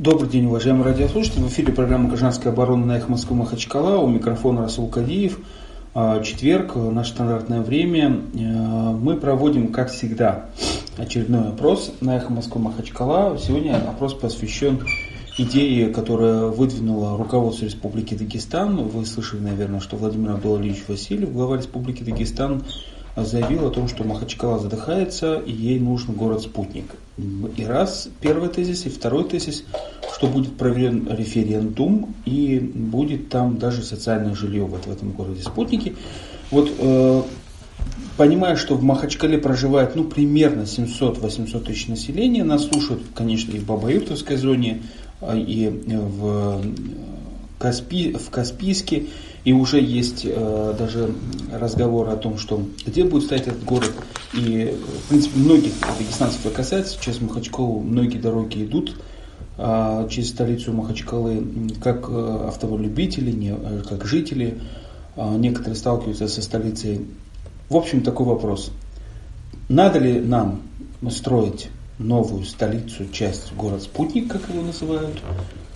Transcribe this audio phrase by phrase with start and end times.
[0.00, 1.42] Добрый день, уважаемые радиослушатели.
[1.42, 3.98] В эфире программа «Гражданская оборона» на Москвы Махачкала.
[3.98, 5.38] У микрофона Расул Кадиев.
[5.92, 8.22] А, четверг, наше стандартное время.
[8.34, 10.46] А, мы проводим, как всегда,
[10.96, 13.36] очередной опрос на эхо Москвы Махачкала.
[13.36, 14.86] Сегодня опрос посвящен
[15.36, 18.76] идее, которая выдвинула руководство Республики Дагестан.
[18.76, 22.62] Вы слышали, наверное, что Владимир Абдулалевич Васильев, глава Республики Дагестан,
[23.24, 26.86] заявил о том, что Махачкала задыхается и ей нужен город-спутник.
[27.56, 29.64] И раз первый тезис, и второй тезис,
[30.14, 35.96] что будет проведен референдум и будет там даже социальное жилье вот в этом городе спутники.
[36.50, 37.22] Вот э,
[38.16, 43.66] понимая, что в Махачкале проживает ну, примерно 700-800 тысяч населения, нас слушают, конечно, и в
[43.66, 44.82] Бабаюртовской зоне,
[45.20, 46.62] а, и в,
[47.58, 49.06] Каспи, в Каспийске,
[49.44, 51.14] и уже есть э, даже
[51.52, 53.92] разговор о том, что где будет стоять этот город.
[54.34, 56.98] И, в принципе, многих дагестанцев это касается.
[56.98, 58.96] В Махачкалу многие дороги идут
[59.56, 61.42] э, через столицу Махачкалы,
[61.82, 64.60] как э, автолюбители, не, э, как жители.
[65.16, 67.06] Э, некоторые сталкиваются со столицей.
[67.70, 68.70] В общем, такой вопрос.
[69.68, 70.60] Надо ли нам
[71.10, 75.18] строить новую столицу, часть город-спутник, как его называют,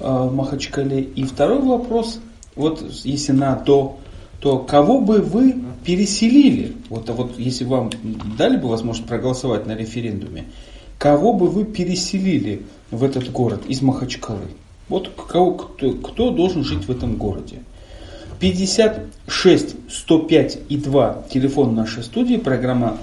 [0.00, 1.00] э, в Махачкале?
[1.00, 2.18] И второй вопрос–
[2.56, 3.98] вот если на то,
[4.40, 6.76] то кого бы вы переселили?
[6.88, 7.90] Вот, вот если вам
[8.36, 10.46] дали бы возможность проголосовать на референдуме,
[10.98, 14.48] кого бы вы переселили в этот город из Махачкалы?
[14.88, 17.62] Вот кого, кто, кто должен жить в этом городе?
[18.40, 22.98] 56 105 и 2 телефон нашей студии, программа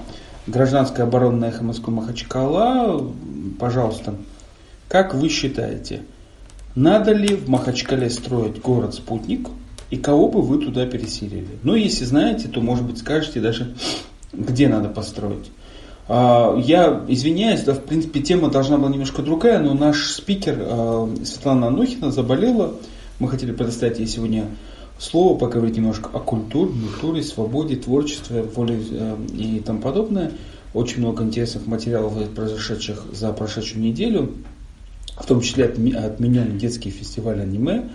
[0.45, 3.11] «Гражданская оборона» эхо Москвы Махачкала.
[3.59, 4.15] Пожалуйста,
[4.87, 6.01] как вы считаете,
[6.75, 9.49] надо ли в Махачкале строить город-спутник
[9.89, 11.49] и кого бы вы туда переселили?
[11.63, 13.75] Ну, если знаете, то, может быть, скажете даже,
[14.33, 15.51] где надо построить.
[16.07, 21.09] А, я извиняюсь, да, в принципе, тема должна была немножко другая, но наш спикер а,
[21.23, 22.73] Светлана Анухина заболела.
[23.19, 24.45] Мы хотели предоставить ей сегодня
[24.97, 30.31] слово, поговорить немножко о культуре, культуре, свободе, творчестве, воле э, и тому подобное.
[30.73, 34.31] Очень много интересных материалов, произошедших за прошедшую неделю
[35.21, 37.89] в том числе отменен детский фестиваль аниме.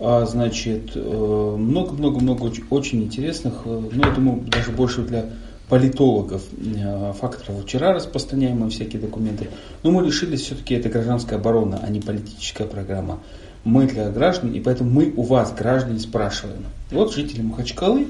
[0.00, 5.26] А, значит, э, много-много-много очень интересных, э, ну, я думаю, даже больше для
[5.68, 7.64] политологов э, факторов.
[7.64, 9.48] Вчера распространяемые всякие документы.
[9.82, 13.18] Но мы решили, все-таки это гражданская оборона, а не политическая программа.
[13.64, 16.64] Мы для граждан, и поэтому мы у вас, граждане, спрашиваем.
[16.92, 18.06] Вот жители Махачкалы,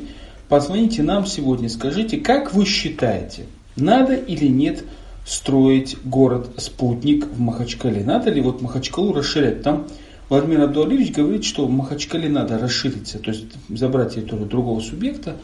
[0.49, 3.47] позвоните нам сегодня, скажите, как вы считаете,
[3.77, 4.85] надо или нет
[5.29, 8.03] строить город-спутник в Махачкале.
[8.03, 9.63] Надо ли вот Махачкалу расширять?
[9.63, 9.87] Там
[10.31, 15.37] Владимир Абдуалиевич говорит, что в Махачкале надо расшириться, то есть забрать территорию другого субъекта,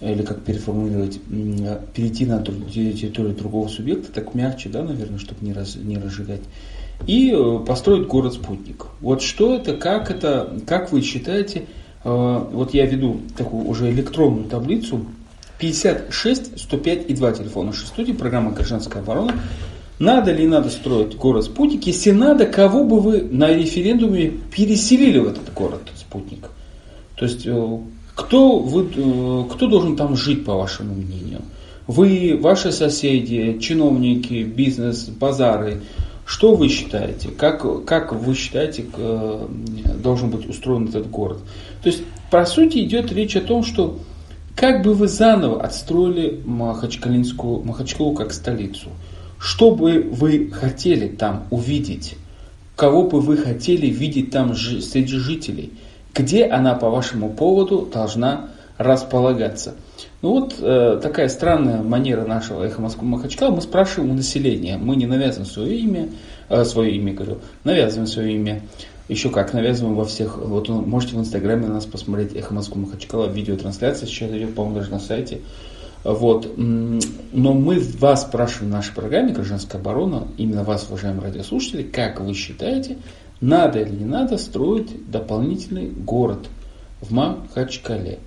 [0.00, 1.20] или как переформулировать,
[1.94, 6.42] перейти на территорию другого субъекта, так мягче, да, наверное, чтобы не, раз, не разжигать,
[7.06, 8.86] и э, построить город-спутник.
[9.00, 11.66] Вот что это, как это, как вы считаете,
[12.02, 15.06] э, вот я веду такую уже электронную таблицу,
[15.60, 19.34] 56 105 и 2 телефон нашей студии, программа «Гражданская оборона».
[19.98, 21.86] Надо ли надо строить город-спутник?
[21.86, 26.48] Если надо, кого бы вы на референдуме переселили в этот город-спутник?
[27.16, 27.78] То есть, э,
[28.14, 31.42] кто, вы, э, кто должен там жить, по вашему мнению?
[31.86, 35.82] Вы, ваши соседи, чиновники, бизнес, базары,
[36.24, 37.28] что вы считаете?
[37.28, 39.46] Как, как вы считаете, э,
[40.02, 41.40] должен быть устроен этот город?
[41.82, 43.98] То есть, по сути, идет речь о том, что
[44.60, 48.90] как бы вы заново отстроили Махачкалинскую, Махачкалу как столицу?
[49.38, 52.16] Что бы вы хотели там увидеть?
[52.76, 55.72] Кого бы вы хотели видеть там среди жителей?
[56.14, 59.76] Где она по вашему поводу должна располагаться?
[60.20, 63.54] Ну вот э, такая странная манера нашего эхо Москвы Махачкала.
[63.54, 64.76] Мы спрашиваем у населения.
[64.76, 66.10] Мы не навязываем свое имя,
[66.50, 68.60] э, свое имя, говорю, навязываем свое имя
[69.10, 73.26] еще как навязываем во всех, вот можете в инстаграме на нас посмотреть Эхо Москвы Махачкала,
[73.26, 75.40] видеотрансляция сейчас идет, по-моему, даже на сайте.
[76.04, 76.56] Вот.
[76.56, 82.34] Но мы вас спрашиваем в нашей программе «Гражданская оборона», именно вас, уважаемые радиослушатели, как вы
[82.34, 82.98] считаете,
[83.40, 86.48] надо или не надо строить дополнительный город
[87.00, 88.20] в Махачкале?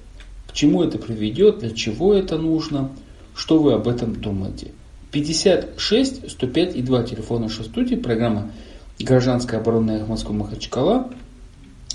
[0.47, 2.91] К чему это приведет, для чего это нужно,
[3.36, 4.71] что вы об этом думаете?
[5.12, 8.51] 56 105 и 2 телефона нашей студии, программа
[9.03, 11.09] гражданская оборонная Москвы Махачкала.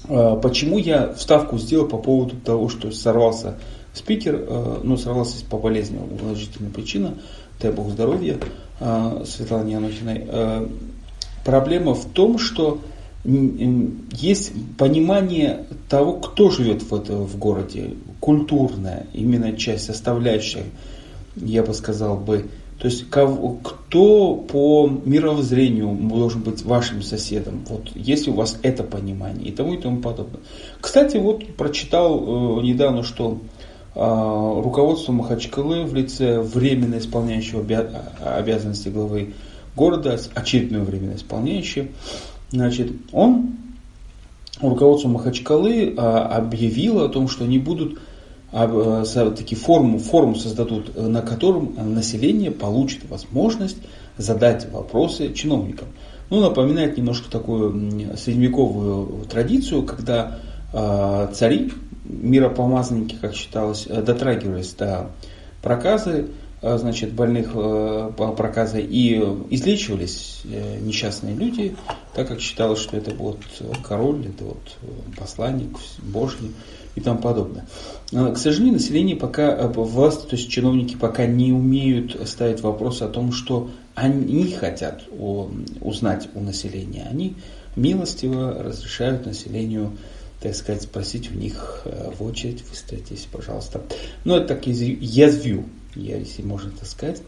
[0.08, 3.56] А, почему я вставку сделал по поводу того, что сорвался
[3.92, 7.14] спикер, а, ну, сорвался по болезни, уважительная причина,
[7.60, 8.38] дай бог здоровья
[8.80, 10.28] а, Светлане Янухиной.
[11.44, 12.80] Проблема в том, что
[13.24, 20.64] есть понимание того, кто живет в, это, в городе, культурная, именно часть, составляющая,
[21.36, 22.48] я бы сказал бы,
[22.78, 28.84] То есть кого, кто по мировоззрению должен быть вашим соседом, вот если у вас это
[28.84, 30.40] понимание и тому и тому подобное.
[30.80, 33.40] Кстати, вот прочитал э, недавно, что
[33.96, 37.90] э, руководство Махачкалы в лице временно исполняющего обя-
[38.22, 39.34] обязанности главы
[39.74, 41.90] города, очередное временно исполняющее,
[42.50, 43.56] значит, он
[44.60, 47.98] руководство Махачкалы э, объявило о том, что они будут
[48.50, 53.76] а, э, таки форму, форму создадут, э, на котором население получит возможность
[54.16, 55.88] задать вопросы чиновникам.
[56.30, 60.38] Ну, напоминает немножко такую средневековую традицию, когда
[60.72, 61.72] э, цари,
[62.04, 65.10] миропомазанники, как считалось, дотрагивались до
[65.62, 66.28] проказы,
[66.62, 69.16] значит, больных проказой и
[69.50, 70.42] излечивались
[70.80, 71.76] несчастные люди,
[72.14, 73.38] так как считалось, что это вот
[73.82, 74.76] король, это вот
[75.16, 76.52] посланник Божий
[76.98, 77.66] и тому подобное.
[78.10, 83.08] К сожалению, население пока, э, власти, то есть чиновники пока не умеют ставить вопрос о
[83.08, 85.04] том, что они хотят
[85.80, 87.06] узнать у населения.
[87.08, 87.36] Они
[87.76, 89.96] милостиво разрешают населению,
[90.40, 93.82] так сказать, спросить у них э, в очередь, выстроитесь, пожалуйста.
[94.24, 95.64] Ну, это так язвю,
[95.94, 97.22] если можно так сказать.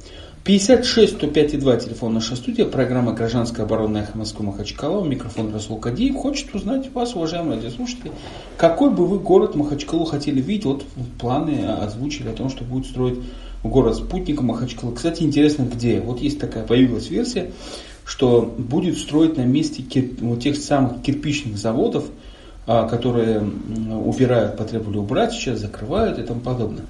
[0.44, 5.04] 56 105 2 телефон наша студия, программа «Гражданская оборона эхо Москвы Махачкала».
[5.04, 6.16] Микрофон Расул Кадиев.
[6.16, 8.12] Хочет узнать вас, уважаемые радиослушатели,
[8.56, 10.64] какой бы вы город Махачкалу хотели видеть?
[10.64, 10.84] Вот
[11.18, 13.18] планы озвучили о том, что будет строить
[13.62, 14.94] город спутника Махачкала.
[14.94, 16.00] Кстати, интересно, где?
[16.00, 17.52] Вот есть такая, появилась версия,
[18.04, 19.84] что будет строить на месте
[20.20, 22.06] вот тех самых кирпичных заводов,
[22.66, 26.86] а, которые убирают, потребовали убрать, сейчас закрывают и тому подобное.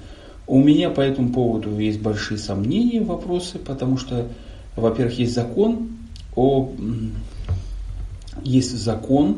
[0.51, 4.27] У меня по этому поводу есть большие сомнения, вопросы, потому что,
[4.75, 5.87] во-первых, есть закон
[6.35, 6.69] о
[8.43, 9.37] есть закон,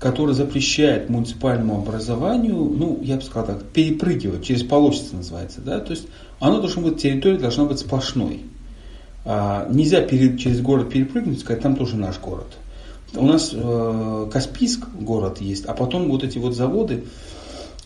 [0.00, 5.92] который запрещает муниципальному образованию, ну, я бы сказал так, перепрыгивать, через полосица называется, да, то
[5.92, 6.08] есть
[6.40, 8.40] оно должно быть, территория должна быть сплошной.
[9.24, 12.48] А, нельзя перед, через город перепрыгнуть, сказать, там тоже наш город.
[13.14, 17.04] У нас э, Каспийск город есть, а потом вот эти вот заводы,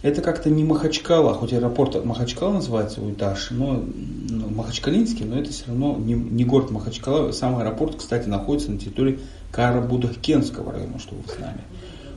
[0.05, 3.83] это как-то не Махачкала, хоть аэропорт Махачкала называется Уйташ, но
[4.29, 7.33] ну, Махачкалинский, но это все равно не, не город Махачкала.
[7.33, 9.21] Сам аэропорт, кстати, находится на территории
[9.51, 11.63] Карабудахкенского района, что вы с нами,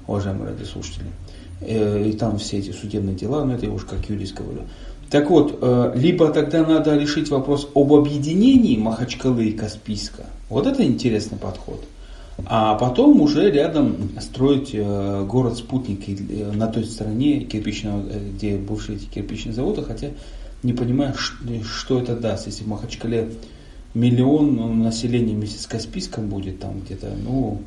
[0.06, 1.06] уважаемые радиослушатели.
[1.62, 4.64] Э, и там все эти судебные дела, но это я уж как юрист говорю.
[5.10, 10.26] Так вот, э, либо тогда надо решить вопрос об объединении Махачкалы и Каспийска.
[10.50, 11.82] Вот это интересный подход–
[12.46, 18.98] а потом уже рядом строить э, город-спутник э, на той стороне кирпичного, э, где бывшие
[18.98, 20.10] эти кирпичные заводы, хотя
[20.62, 23.30] не понимаю, что это даст, если в Махачкале
[23.96, 27.62] миллион ну, населения вместе с Каспийском будет там где-то, ну,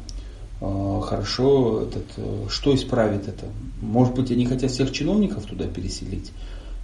[0.61, 3.47] хорошо, этот, что исправит это?
[3.81, 6.33] Может быть, они хотят всех чиновников туда переселить?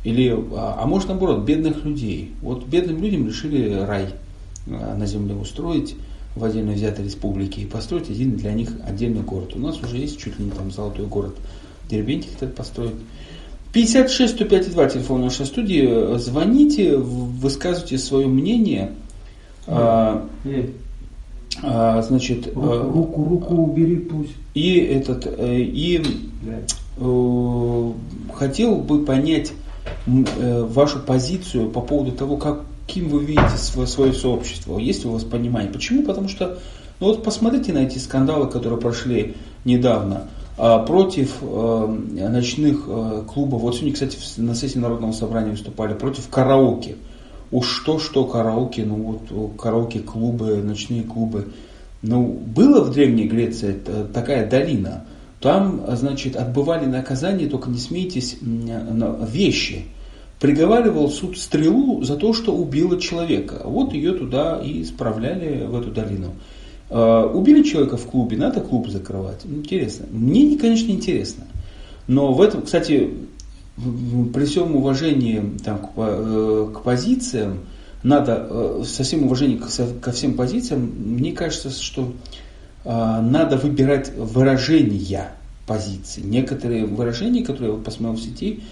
[0.03, 2.33] Или, а, а может наоборот, бедных людей.
[2.41, 4.09] Вот бедным людям решили рай
[4.67, 5.95] на земле устроить,
[6.37, 9.57] в отдельно взятой республике и построить один для них отдельный город.
[9.57, 11.35] У нас уже есть чуть ли не там золотой город
[11.89, 12.95] Дербентик хотят построить.
[13.73, 16.17] 56 105 2 телефон нашей студии.
[16.19, 18.93] Звоните, высказывайте свое мнение.
[19.67, 20.27] А,
[21.63, 24.33] а, значит, руку, а, руку, руку убери пусть.
[24.55, 26.03] И этот э, и
[26.99, 27.93] э,
[28.33, 29.53] хотел бы понять
[30.07, 34.79] э, вашу позицию по поводу того, как каким вы видите свое, свое сообщество?
[34.79, 35.73] Есть у вас понимание?
[35.73, 36.05] Почему?
[36.05, 36.59] Потому что,
[37.01, 41.87] ну вот посмотрите на эти скандалы, которые прошли недавно а, против э,
[42.29, 43.63] ночных э, клубов.
[43.63, 46.97] Вот сегодня, кстати, на сессии Народного собрания выступали против караоке.
[47.51, 51.49] Уж что-что караоке, ну вот караоке-клубы, ночные клубы.
[52.03, 53.77] Ну, было в Древней Греции
[54.13, 55.05] такая долина.
[55.41, 59.87] Там, значит, отбывали наказание, только не смейтесь, вещи
[60.41, 63.63] приговаривал суд стрелу за то, что убила человека.
[63.65, 66.35] Вот ее туда и справляли, в эту долину.
[66.91, 69.45] А, убили человека в клубе, надо клуб закрывать.
[69.45, 70.07] Интересно.
[70.11, 71.45] Мне, конечно, интересно.
[72.07, 73.11] Но в этом, кстати,
[73.77, 77.61] при всем уважении там, к, э, к позициям,
[78.03, 79.61] надо, э, со всем уважением
[80.01, 82.13] ко всем позициям, мне кажется, что
[82.85, 85.33] а, надо выбирать выражения
[85.67, 86.23] позиций.
[86.23, 88.63] Некоторые выражения, которые я посмотрел в сети,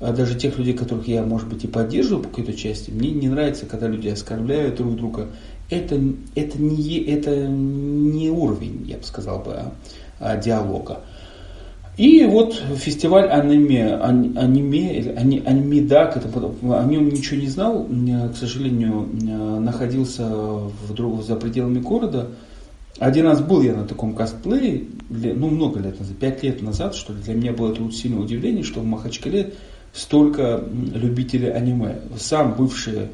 [0.00, 3.28] а даже тех людей, которых я, может быть, и поддерживаю по какой-то части, мне не
[3.28, 5.28] нравится, когда люди оскорбляют друг друга.
[5.68, 6.00] Это,
[6.34, 9.72] это, не, это не уровень, я бы сказал бы, а,
[10.18, 11.00] а, диалога.
[11.98, 16.28] И вот фестиваль аниме, аниме, анимедак, это,
[16.62, 19.06] о нем ничего не знал, к сожалению,
[19.60, 22.28] находился в, за пределами города.
[22.98, 27.12] Один раз был я на таком косплее, ну много лет назад, пять лет назад, что
[27.12, 29.52] ли, для меня было это сильное удивление, что в Махачкале
[29.92, 32.00] столько любителей аниме.
[32.18, 33.08] Сам бывший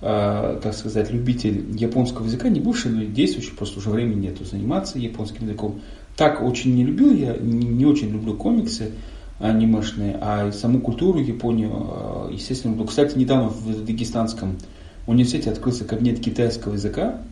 [0.00, 4.98] э, так сказать, любитель японского языка, не бывший, но действующий, просто уже времени нету заниматься
[4.98, 5.80] японским языком.
[6.16, 8.92] Так очень не любил я, не, не очень люблю комиксы
[9.38, 12.86] анимешные, а саму культуру Японию, э, естественно, люблю.
[12.86, 14.58] Кстати, недавно в Дагестанском
[15.06, 17.22] университете открылся кабинет китайского языка,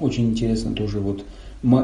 [0.00, 1.24] очень интересно тоже вот.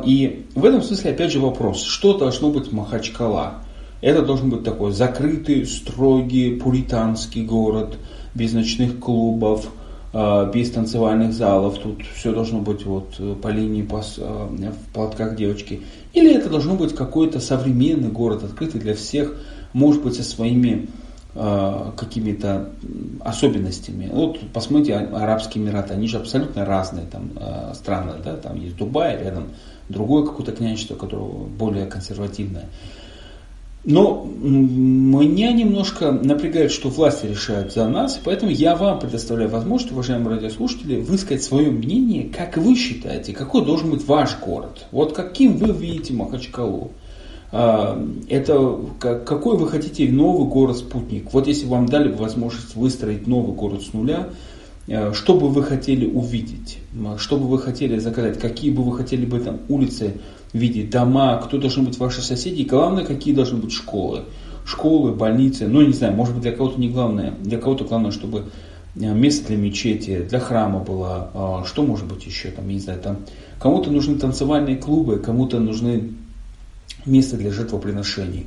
[0.05, 3.63] И в этом смысле опять же вопрос, что должно быть Махачкала?
[4.01, 7.97] Это должен быть такой закрытый, строгий, пуританский город,
[8.35, 9.69] без ночных клубов,
[10.13, 11.79] а, без танцевальных залов.
[11.79, 15.83] Тут все должно быть вот э, по линии по, э, в платках девочки.
[16.13, 19.37] Или это должно быть какой-то современный город, открытый для всех,
[19.73, 20.89] может быть, со своими
[21.35, 22.71] а, какими-то
[23.21, 24.09] особенностями.
[24.11, 27.33] Вот посмотрите, а, Арабские Эмираты, они же абсолютно разные там,
[27.75, 28.13] страны.
[28.25, 28.37] Да?
[28.37, 29.49] Там есть Дубай, рядом
[29.91, 32.71] другое какое-то княжество, которое более консервативное.
[33.87, 40.35] Но меня немножко напрягает, что власти решают за нас, поэтому я вам предоставляю возможность, уважаемые
[40.35, 44.87] радиослушатели, высказать свое мнение, как вы считаете, какой должен быть ваш город.
[44.91, 46.91] Вот каким вы видите Махачкалу.
[47.53, 51.33] А, это какой вы хотите новый город-спутник.
[51.33, 54.31] Вот если вам дали бы возможность выстроить новый город с нуля,
[54.89, 56.79] а, что бы вы хотели увидеть,
[57.19, 60.15] что бы вы хотели заказать, какие бы вы хотели бы там улицы
[60.53, 64.25] видеть дома, кто должны быть ваши соседи, и главное, какие должны быть школы.
[64.65, 68.47] Школы, больницы, ну, не знаю, может быть, для кого-то не главное, для кого-то главное, чтобы
[68.97, 73.01] э, место для мечети, для храма было, а, что может быть еще, там, не знаю,
[73.01, 73.19] там,
[73.61, 76.15] кому-то нужны танцевальные клубы, кому-то нужны
[77.05, 78.47] место для жертвоприношений.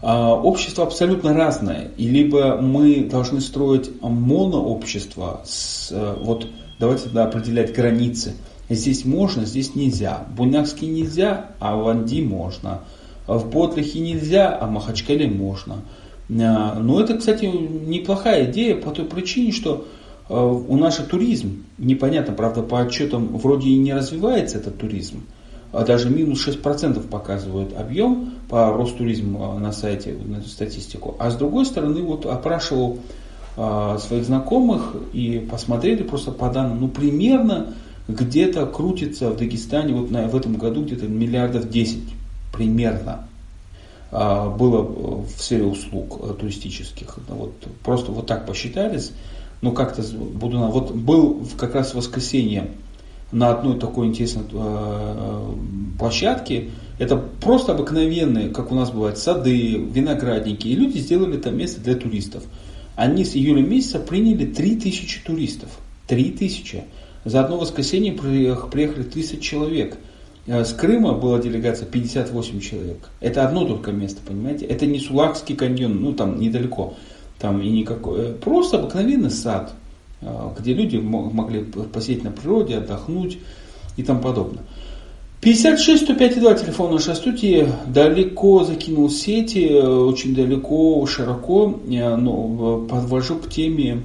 [0.00, 6.48] А, общество абсолютно разное, и либо мы должны строить монообщество, с, э, вот
[6.80, 8.34] давайте тогда определять границы–
[8.74, 10.26] Здесь можно, здесь нельзя.
[10.30, 12.80] В Буйнакске нельзя, а в Анди можно.
[13.26, 15.82] В Ботлихе нельзя, а в Махачкале можно.
[16.30, 19.86] А, но это, кстати, неплохая идея по той причине, что
[20.28, 25.24] а, у же туризм, непонятно, правда, по отчетам вроде и не развивается этот туризм,
[25.72, 31.16] а даже минус 6% показывает объем по Ростуризму на сайте, на статистику.
[31.18, 32.98] А с другой стороны, вот опрашивал
[33.54, 37.74] своих знакомых и посмотрели просто по данным, ну примерно
[38.08, 42.02] где-то крутится в Дагестане вот на, в этом году где-то миллиардов 10
[42.52, 43.26] примерно
[44.10, 47.16] а, было в сфере услуг э, туристических.
[47.28, 49.12] Ну, вот, просто вот так посчитались.
[49.62, 50.66] Но как-то буду на...
[50.66, 52.72] Вот был как раз в воскресенье
[53.30, 55.54] на одной такой интересной э,
[55.98, 56.70] площадке.
[56.98, 60.66] Это просто обыкновенные, как у нас бывают, сады, виноградники.
[60.68, 62.42] И люди сделали там место для туристов.
[62.96, 65.70] Они с июля месяца приняли 3000 туристов.
[66.08, 66.84] 3000.
[67.24, 69.96] За одно воскресенье приехали 30 человек.
[70.46, 72.98] Э, с Крыма была делегация 58 человек.
[73.20, 74.66] Это одно только место, понимаете?
[74.66, 76.94] Это не Сулакский каньон, ну там недалеко.
[77.38, 78.20] Там и никакой.
[78.20, 79.72] Э, просто обыкновенный сад,
[80.20, 83.38] э, где люди могли посидеть на природе, отдохнуть
[83.96, 84.64] и тому подобное.
[85.42, 93.50] 56 105 2 телефон нашей студии далеко закинул сети, очень далеко, широко, но подвожу к
[93.50, 94.02] теме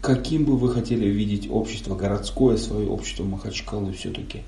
[0.00, 4.42] каким бы вы хотели видеть общество городское, свое общество Махачкалы все-таки.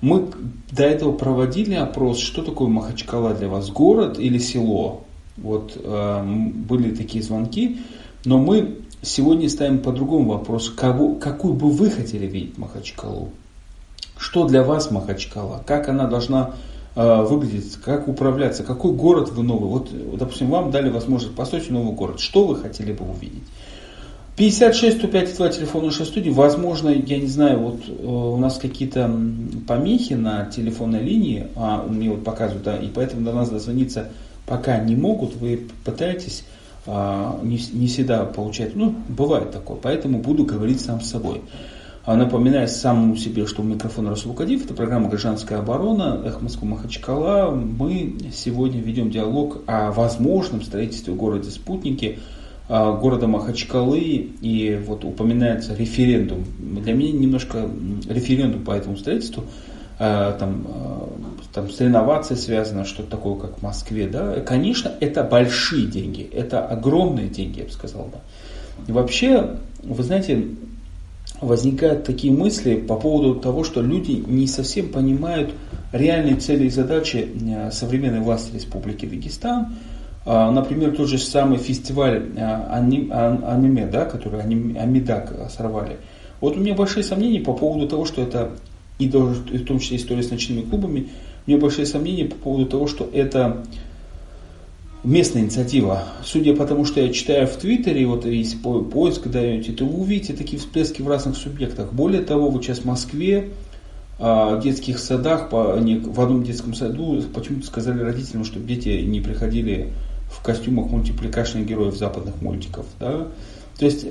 [0.00, 0.28] Мы
[0.70, 5.04] до этого проводили опрос, что такое Махачкала для вас, город или село.
[5.36, 7.78] Вот э, были такие звонки,
[8.24, 13.30] но мы сегодня ставим по-другому вопрос, кого, какую бы вы хотели видеть Махачкалу.
[14.16, 15.62] Что для вас Махачкала?
[15.66, 16.52] Как она должна
[16.94, 17.76] э, выглядеть?
[17.76, 18.62] Как управляться?
[18.62, 19.68] Какой город вы новый?
[19.68, 22.20] Вот, допустим, вам дали возможность построить новый город.
[22.20, 23.42] Что вы хотели бы увидеть?
[24.36, 26.30] 56 105 2 телефон нашей студии.
[26.30, 29.08] Возможно, я не знаю, вот э, у нас какие-то
[29.68, 34.08] помехи на телефонной линии, а мне вот показывают, да, и поэтому до нас дозвониться
[34.44, 35.36] пока не могут.
[35.36, 36.44] Вы пытаетесь
[36.86, 41.42] а, не, не всегда получать, ну, бывает такое, поэтому буду говорить сам с собой.
[42.04, 47.50] А напоминаю самому себе, что микрофон Расул Кадив, это программа «Гражданская оборона», Эх Москва Махачкала.
[47.52, 52.18] Мы сегодня ведем диалог о возможном строительстве в городе Спутники–
[52.68, 56.44] города Махачкалы и вот упоминается референдум.
[56.58, 57.68] Для меня немножко
[58.08, 59.44] референдум по этому строительству,
[59.98, 61.08] а, там, а,
[61.52, 66.66] там с реновацией связано, что-то такое, как в Москве, да, конечно, это большие деньги, это
[66.66, 68.20] огромные деньги, я бы сказал, да.
[68.88, 70.48] И вообще, вы знаете,
[71.40, 75.52] возникают такие мысли по поводу того, что люди не совсем понимают
[75.92, 77.28] реальные цели и задачи
[77.70, 79.93] современной власти Республики Дагестан, а,
[80.24, 85.98] например, тот же самый фестиваль а, а, аниме, да, который Амидак сорвали.
[86.40, 88.52] Вот у меня большие сомнения по поводу того, что это,
[88.98, 91.08] и в том числе история с ночными клубами,
[91.46, 93.64] у меня большие сомнения по поводу того, что это
[95.04, 96.04] местная инициатива.
[96.24, 100.32] Судя по тому, что я читаю в Твиттере, вот если поиск даете, то вы увидите
[100.32, 101.92] такие всплески в разных субъектах.
[101.92, 103.50] Более того, вот сейчас в Москве
[104.18, 109.20] а, в детских садах, по, в одном детском саду почему-то сказали родителям, чтобы дети не
[109.20, 109.92] приходили
[110.34, 112.86] в костюмах мультипликашных героев западных мультиков.
[112.98, 113.28] Да?
[113.78, 114.06] То есть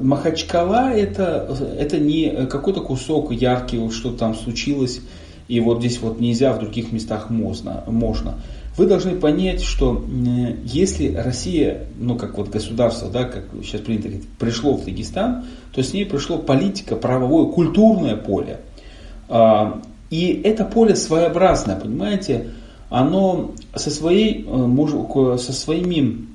[0.00, 5.00] Махачкала это, это не какой-то кусок яркий, что там случилось,
[5.48, 7.84] и вот здесь вот нельзя, в других местах можно.
[7.86, 8.36] можно.
[8.76, 10.02] Вы должны понять, что
[10.64, 15.44] если Россия, ну как вот государство, да, как сейчас принято говорить, пришло в Дагестан,
[15.74, 18.60] то с ней пришло политика, правовое, культурное поле.
[19.28, 22.50] А, и это поле своеобразное, понимаете,
[22.90, 26.26] оно со, своей, э, со своими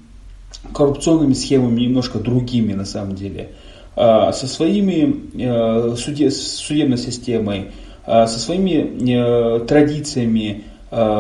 [0.74, 3.52] коррупционными схемами немножко другими на самом деле,
[3.96, 7.68] а, со своими э, суде, судебной системой,
[8.06, 10.64] со своими э, традициями,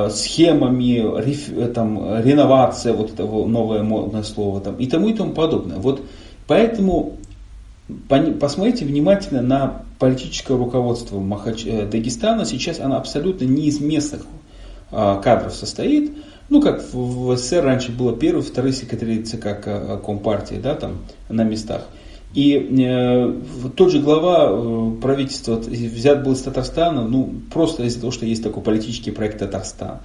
[0.09, 5.77] схемами, там, реновация, вот это новое модное слово, там, и тому и тому подобное.
[5.77, 6.01] Вот
[6.47, 7.17] поэтому
[8.39, 11.21] посмотрите внимательно на политическое руководство.
[11.65, 12.45] Э, Дагестана.
[12.45, 14.25] Сейчас она абсолютно не из местных
[15.23, 16.13] кадров состоит,
[16.49, 20.99] ну, как в СССР раньше было первый, второй секретарь ЦК Компартии, да, там,
[21.29, 21.87] на местах.
[22.35, 23.33] И э,
[23.77, 28.43] тот же глава э, правительства взят был из Татарстана, ну, просто из-за того, что есть
[28.43, 29.99] такой политический проект Татарстан.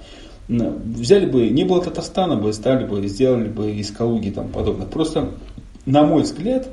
[0.47, 4.87] Взяли бы, не было Татарстана бы, стали бы, сделали бы из Калуги там подобное.
[4.87, 5.31] Просто,
[5.85, 6.69] на мой взгляд,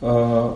[0.00, 0.50] э,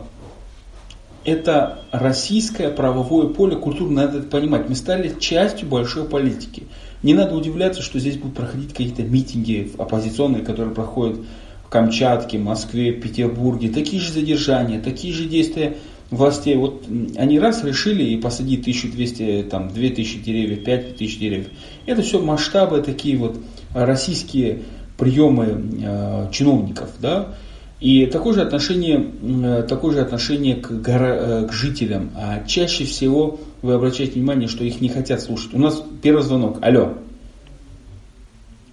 [1.24, 4.68] это российское правовое поле культуры, надо это понимать.
[4.68, 6.64] Мы стали частью большой политики.
[7.02, 11.18] Не надо удивляться, что здесь будут проходить какие-то митинги оппозиционные, которые проходят
[11.64, 13.70] в Камчатке, Москве, Петербурге.
[13.70, 15.76] Такие же задержания, такие же действия
[16.10, 16.56] властей.
[16.56, 16.84] Вот
[17.16, 21.48] они раз решили и посадить 1200, там, 2000 деревьев, 5000 деревьев.
[21.86, 23.38] Это все масштабы такие вот
[23.74, 24.62] российские
[24.98, 26.90] приемы э, чиновников.
[27.00, 27.34] Да?
[27.82, 32.12] И такое же отношение, э, такое же отношение к, горо, э, к жителям.
[32.14, 35.52] А чаще всего вы обращаете внимание, что их не хотят слушать.
[35.52, 36.58] У нас первый звонок.
[36.62, 36.94] Алло.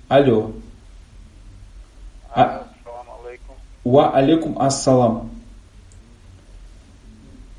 [0.10, 0.52] Алло.
[2.30, 2.67] А...
[3.84, 5.32] Ва алейкум ассалам.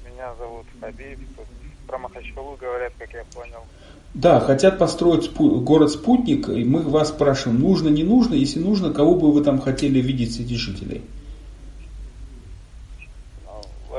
[0.04, 1.18] Меня зовут Хабиб.
[1.88, 3.64] Про Махачкалу говорят, как я понял.
[4.14, 9.16] Да, хотят построить спу- город-спутник, и мы вас спрашиваем, нужно, не нужно, если нужно, кого
[9.16, 11.02] бы вы там хотели видеть среди жителей?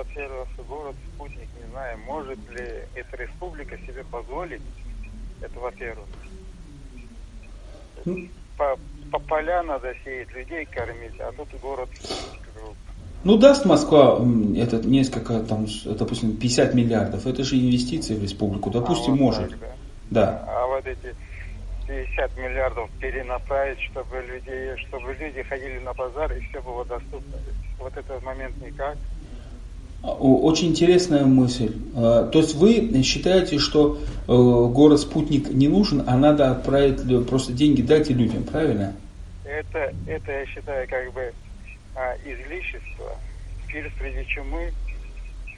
[0.04, 3.18] во-первых, город спутник, не знаю, может ли эта
[3.72, 4.62] республика себе позволить,
[5.42, 6.08] это во-первых.
[8.06, 8.28] Ну.
[8.58, 8.78] По,
[9.12, 11.90] по поля надо сеять, людей кормить, а тут город
[13.24, 14.20] ну, даст Москва
[14.58, 19.50] это несколько, там, допустим, 50 миллиардов, это же инвестиции в республику, допустим, а вот может.
[19.52, 20.26] Так, да.
[20.26, 20.46] да.
[20.48, 21.16] А вот эти
[21.88, 27.38] 50 миллиардов перенаправить, чтобы людей, чтобы люди ходили на базар и все было доступно.
[27.78, 28.98] Вот этот момент никак.
[30.04, 31.76] Очень интересная мысль.
[31.96, 37.84] А, то есть вы считаете, что э, город-спутник не нужен, а надо отправить просто деньги,
[37.84, 38.96] дайте людям, правильно?
[39.46, 41.32] Это, это я считаю как бы
[41.96, 43.16] а, излишество,
[43.68, 44.72] пир среди чумы.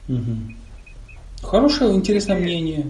[0.09, 1.47] Угу.
[1.47, 2.87] Хорошее, интересное мнение.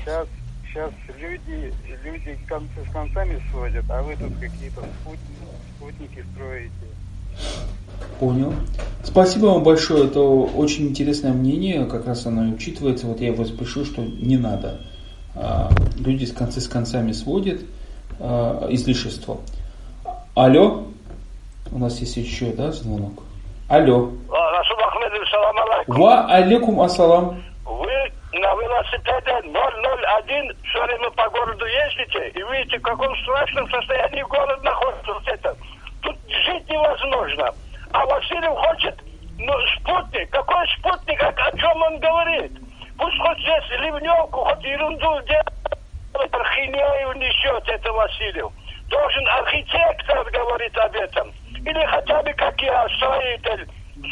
[0.00, 0.28] Сейчас,
[0.68, 1.72] сейчас люди,
[2.04, 6.70] люди концы с концами сводят, а вы тут какие-то спутники, спутники строите.
[8.20, 8.52] Понял.
[9.04, 10.06] Спасибо вам большое.
[10.06, 11.86] Это очень интересное мнение.
[11.86, 13.06] Как раз оно учитывается.
[13.06, 14.80] Вот я его спешу, что не надо.
[15.34, 17.60] А, люди с концы с концами сводят
[18.18, 19.38] а, излишество.
[20.34, 20.84] Алло.
[21.72, 23.22] У нас есть еще, да, звонок?
[23.68, 24.10] Алло.
[25.86, 27.42] Ва алейкум ассалам.
[27.64, 27.92] Вы
[28.32, 34.62] на велосипеде 001 все время по городу ездите и видите, в каком страшном состоянии город
[34.64, 35.56] находится.
[36.02, 37.52] Тут жить невозможно.
[37.92, 38.98] А Васильев хочет
[39.38, 40.30] ну, спутник.
[40.30, 41.22] Какой спутник?
[41.22, 42.52] О, о чем он говорит?
[42.98, 48.50] Пусть хоть здесь ливневку, хоть ерунду делает, архинею несет это Васильев.
[48.88, 51.32] Должен архитектор говорить об этом.
[51.54, 53.68] Или хотя бы, как я, строитель,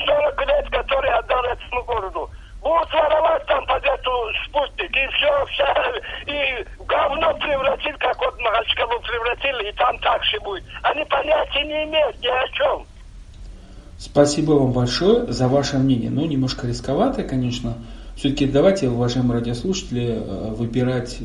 [0.06, 2.30] 40 лет, который отдал этому городу.
[2.60, 5.92] Будут воровать там под эту спутник, и все, вся,
[6.26, 10.64] и говно превратить, как вот Махачкалу превратили, и там так будет.
[10.82, 12.86] Они понятия не имеют ни о чем.
[14.04, 16.10] Спасибо вам большое за ваше мнение.
[16.10, 17.78] Ну, немножко рисковатое, конечно.
[18.16, 21.24] Все-таки давайте, уважаемые радиослушатели, э, выбирать э,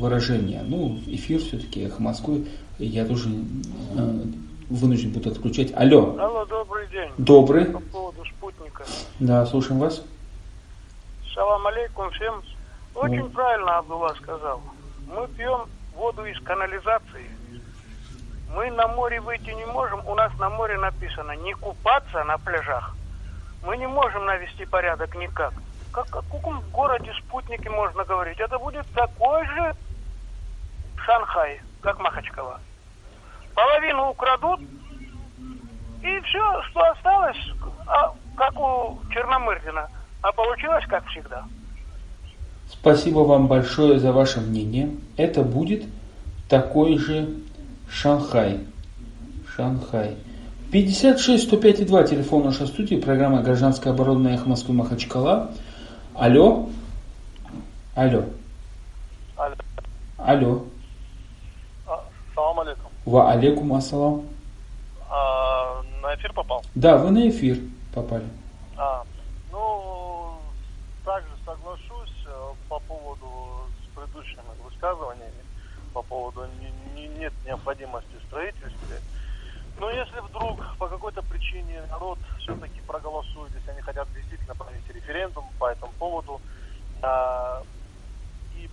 [0.00, 0.64] выражения.
[0.66, 2.46] Ну, эфир все-таки «Эхо Москвы».
[2.80, 4.22] Я тоже э,
[4.68, 5.72] вынужден буду отключать.
[5.76, 6.16] Алло.
[6.18, 7.08] Алло, добрый день.
[7.16, 7.66] Добрый.
[7.66, 8.84] По поводу спутника.
[9.20, 10.04] Да, слушаем вас.
[11.32, 12.42] Салам алейкум всем.
[12.96, 13.30] Очень mm.
[13.30, 14.60] правильно Абдулла сказал.
[15.06, 15.60] Мы пьем
[15.94, 17.30] воду из канализации.
[18.56, 20.00] Мы на море выйти не можем.
[20.06, 22.96] У нас на море написано не купаться на пляжах.
[23.62, 25.52] Мы не можем навести порядок никак.
[25.92, 28.40] Как, в каком городе спутники можно говорить?
[28.40, 29.74] Это будет такой же
[31.04, 32.58] Шанхай, как Махачкала.
[33.54, 34.60] Половину украдут,
[36.02, 37.52] и все, что осталось,
[37.86, 39.90] а, как у Черномырдина.
[40.22, 41.44] А получилось, как всегда.
[42.70, 44.96] Спасибо вам большое за ваше мнение.
[45.18, 45.84] Это будет
[46.48, 47.28] такой же
[47.88, 48.60] Шанхай.
[49.54, 50.16] Шанхай.
[50.72, 55.52] 56 105 и 2 телефон нашей студии, программа «Гражданская оборона» «Эхо Москвы» Махачкала.
[56.14, 56.68] Алло.
[57.94, 58.24] Алло.
[59.36, 59.54] Алло.
[60.18, 60.64] Алло.
[61.86, 62.90] А, Салам алейкум.
[63.04, 64.22] Ва алейкум ассалам.
[65.08, 66.64] А, на эфир попал?
[66.74, 67.58] Да, вы на эфир
[67.94, 68.26] попали.
[68.76, 69.04] А,
[69.52, 70.36] ну,
[71.04, 73.26] также соглашусь э, по поводу
[73.80, 75.44] с предыдущими высказываниями,
[75.94, 76.46] по поводу
[77.26, 79.00] нет необходимости в строительстве.
[79.78, 85.44] Но если вдруг по какой-то причине народ все-таки проголосует, если они хотят действительно провести референдум
[85.58, 86.40] по этому поводу,
[87.02, 87.62] а,
[88.54, 88.70] и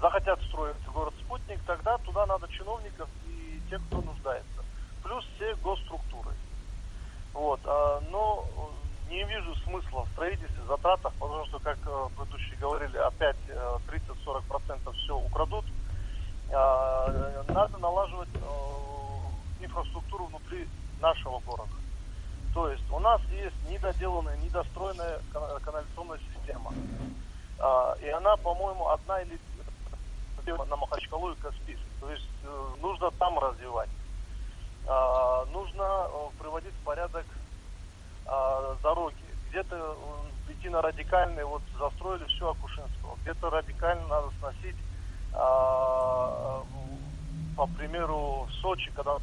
[0.00, 4.64] захотят строить город-спутник, тогда туда надо чиновников и тех, кто нуждается.
[5.02, 6.30] Плюс все госструктуры.
[7.34, 12.56] Вот, а, но э, не вижу смысла в строительстве, затратах, потому что, как э, предыдущие
[12.58, 13.78] говорили, опять э,
[14.26, 15.64] 30-40% все украдут.
[16.50, 20.66] А, надо налаживать э, инфраструктуру внутри
[21.00, 21.72] нашего города.
[22.54, 26.72] То есть у нас есть недоделанная, недостроенная кана- канализационная система.
[27.58, 29.38] А, и она, по-моему, одна или
[30.46, 31.82] на Махачкалу и Каспийск.
[32.00, 33.90] То есть э, нужно там развивать.
[34.86, 37.26] А, нужно э, приводить в порядок
[38.82, 39.16] дороги.
[39.48, 39.96] Где-то
[40.50, 43.16] идти на радикальные, вот застроили всю Акушинского.
[43.22, 44.76] Где-то радикально надо сносить,
[47.56, 49.18] по примеру, в Сочи, когда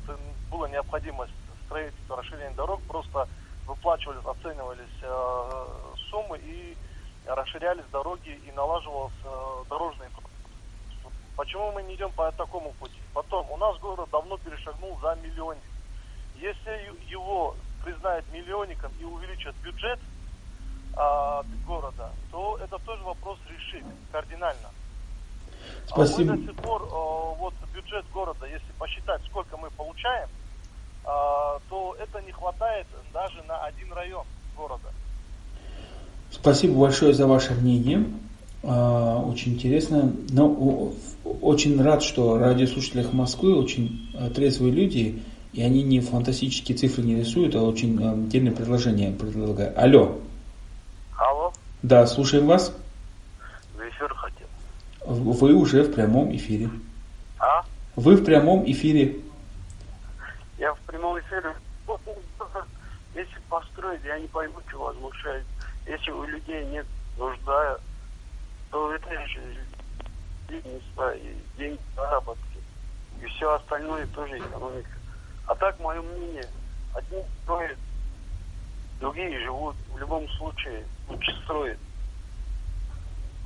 [0.50, 1.34] была необходимость
[1.66, 3.28] строительства, расширения дорог, просто
[3.68, 5.66] выплачивались, оценивались э,
[6.10, 6.78] суммы и
[7.26, 10.10] расширялись дороги и налаживалась э, дорожная.
[11.36, 13.00] Почему мы не идем по такому пути?
[13.14, 15.64] Потом, у нас город давно перешагнул за миллионник.
[16.36, 20.00] Если его признают миллионником и увеличат бюджет
[20.96, 24.70] а, города, то это тоже вопрос решит кардинально.
[25.88, 26.34] Спасибо.
[26.34, 30.28] А мы до сих пор, э, вот бюджет города, если посчитать, сколько мы получаем,
[31.06, 34.26] а, то это не хватает даже на один район
[34.58, 34.90] города.
[36.32, 38.06] Спасибо большое за ваше мнение.
[38.64, 40.12] А, Очень интересно.
[40.30, 40.94] Но
[41.42, 45.22] очень рад, что радиослушатели «Эхо Москвы очень трезвые люди,
[45.54, 49.78] и они не фантастические цифры не рисуют, а очень дельные предложения предлагают.
[49.78, 50.18] Алло.
[51.18, 52.76] Алло, Да, слушаем вас.
[53.76, 54.35] в эфир хотел.
[55.06, 56.68] Вы уже в прямом эфире.
[57.40, 57.64] А?
[57.96, 59.18] Вы в прямом эфире.
[60.58, 61.54] Я в прямом эфире.
[63.16, 65.46] Если построить, я не пойму, что возмущает.
[65.86, 66.88] Если у людей нет
[67.20, 67.78] нужда,
[68.72, 69.42] то это же
[70.50, 72.42] деньги, заработки.
[73.22, 74.90] И все остальное тоже экономика.
[75.46, 76.48] А так, мое мнение,
[76.96, 77.78] одни строят,
[79.00, 79.76] другие живут.
[79.94, 81.78] В любом случае, лучше строят.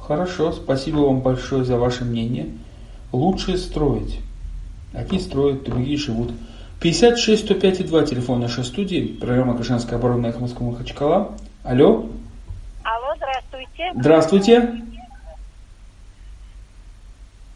[0.02, 2.48] Хорошо, спасибо вам большое за ваше мнение.
[3.12, 4.20] Лучше строить.
[4.94, 6.32] Одни строят, другие живут.
[6.82, 11.38] 56 105 и 2 телефон нашей студии, программа «Гражданская оборона» «Эхо Москвы» Махачкала.
[11.64, 12.06] Алло,
[12.84, 13.92] Алло, здравствуйте.
[13.96, 14.82] здравствуйте.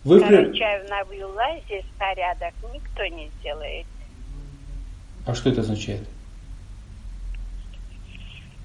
[0.03, 3.85] Вы в пре- Карачаев на Вилла, здесь порядок никто не сделает.
[5.25, 6.01] А что это означает?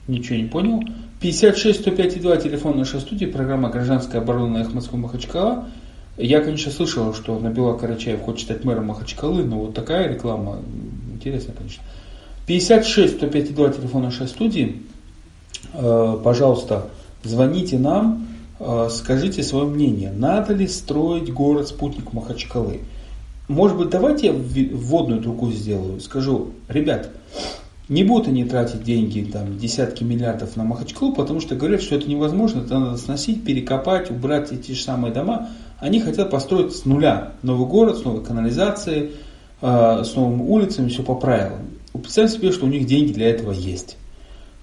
[0.09, 0.83] Ничего не понял.
[1.21, 5.68] 56 105 и 2 телефон нашей студии, программа «Гражданская оборона» «Эхо Москвы» Махачкала.
[6.16, 11.14] Я, конечно, слышал, что Набила Карачаев хочет стать мэром Махачкалы, но вот такая реклама, м,
[11.14, 11.83] интересно, конечно.
[12.47, 14.83] 56 105 и 2 телефон нашей студии.
[15.75, 16.88] Э, Пожалуйста,
[17.23, 18.27] звоните нам,
[18.59, 20.11] э, скажите свое мнение.
[20.11, 22.81] Надо ли строить город-спутник Махачкалы?
[23.49, 26.01] Может быть, давайте я вводную другую сделаю.
[26.01, 27.11] Скажу, ребят,
[27.88, 32.09] не будут они тратить деньги, там, десятки миллиардов на Махачкалу, потому что говорят, что это
[32.09, 35.48] невозможно, это надо сносить, перекопать, убрать эти же самые дома.
[35.79, 39.12] Они хотят построить с нуля новый город, с новой канализацией,
[39.62, 41.70] э, с новыми улицами, все по правилам.
[41.92, 43.96] Представьте себе, что у них деньги для этого есть.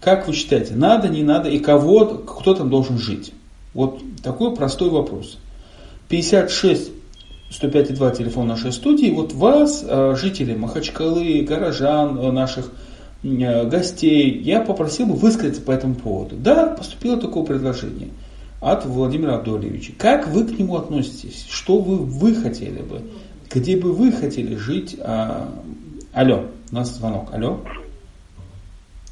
[0.02, 3.34] Как вы считаете, надо, не надо и кого, кто там должен жить?
[3.74, 5.40] Вот такой простой вопрос.
[6.10, 6.92] 56
[7.52, 9.10] 105,2 телефон нашей студии.
[9.12, 12.72] Вот вас, э, жители Махачкалы, горожан э, наших
[13.70, 16.36] гостей, я попросил бы высказаться по этому поводу.
[16.36, 18.10] Да, поступило такое предложение
[18.62, 19.94] от Владимира Абдуалевича.
[19.98, 21.46] Как вы к нему относитесь?
[21.50, 23.02] Что вы, вы хотели бы?
[23.56, 24.98] где бы вы хотели жить?
[25.02, 25.50] А,
[26.14, 27.34] алло, у нас звонок.
[27.34, 27.62] Алло.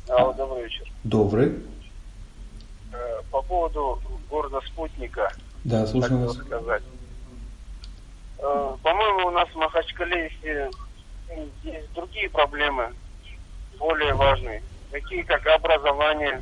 [0.10, 0.86] Алло, добрый вечер.
[1.04, 1.54] Добрый.
[2.92, 5.32] Э, По поводу города Спутника,
[5.64, 6.36] Да, слушаю вас.
[6.36, 6.84] сказать.
[8.40, 10.70] Э, По-моему, у нас в Махачкале есть, э,
[11.64, 12.92] есть другие проблемы,
[13.84, 16.42] более важные, такие как образование.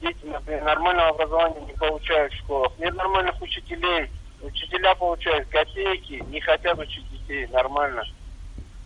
[0.00, 2.72] Дети, например, нормального образования не получают в школах.
[2.78, 4.08] Нет нормальных учителей.
[4.40, 8.04] Учителя получают копейки, не хотят учить детей нормально.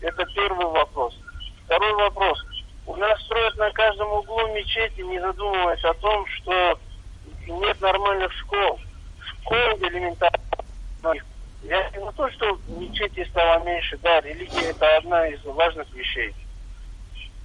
[0.01, 1.15] Это первый вопрос.
[1.67, 2.43] Второй вопрос.
[2.87, 6.79] У нас строят на каждом углу мечети, не задумываясь о том, что
[7.47, 8.81] нет нормальных школ.
[9.21, 10.41] Школ элементарно.
[11.63, 13.99] Я не за то, что мечети стало меньше.
[14.03, 16.35] Да, религия это одна из важных вещей.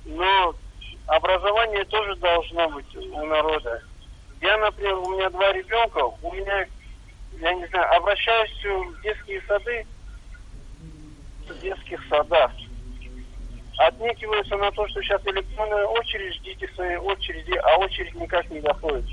[0.06, 0.56] Но
[1.08, 3.82] образование тоже должно быть у народа.
[4.42, 6.66] Я, например, у меня два ребенка, у меня,
[7.40, 9.86] я не знаю, обращаюсь в детские сады,
[11.48, 12.52] в детских садах.
[13.78, 19.06] Отнекиваются на то, что сейчас электронная очередь, ждите своей очереди, а очередь никак не доходит.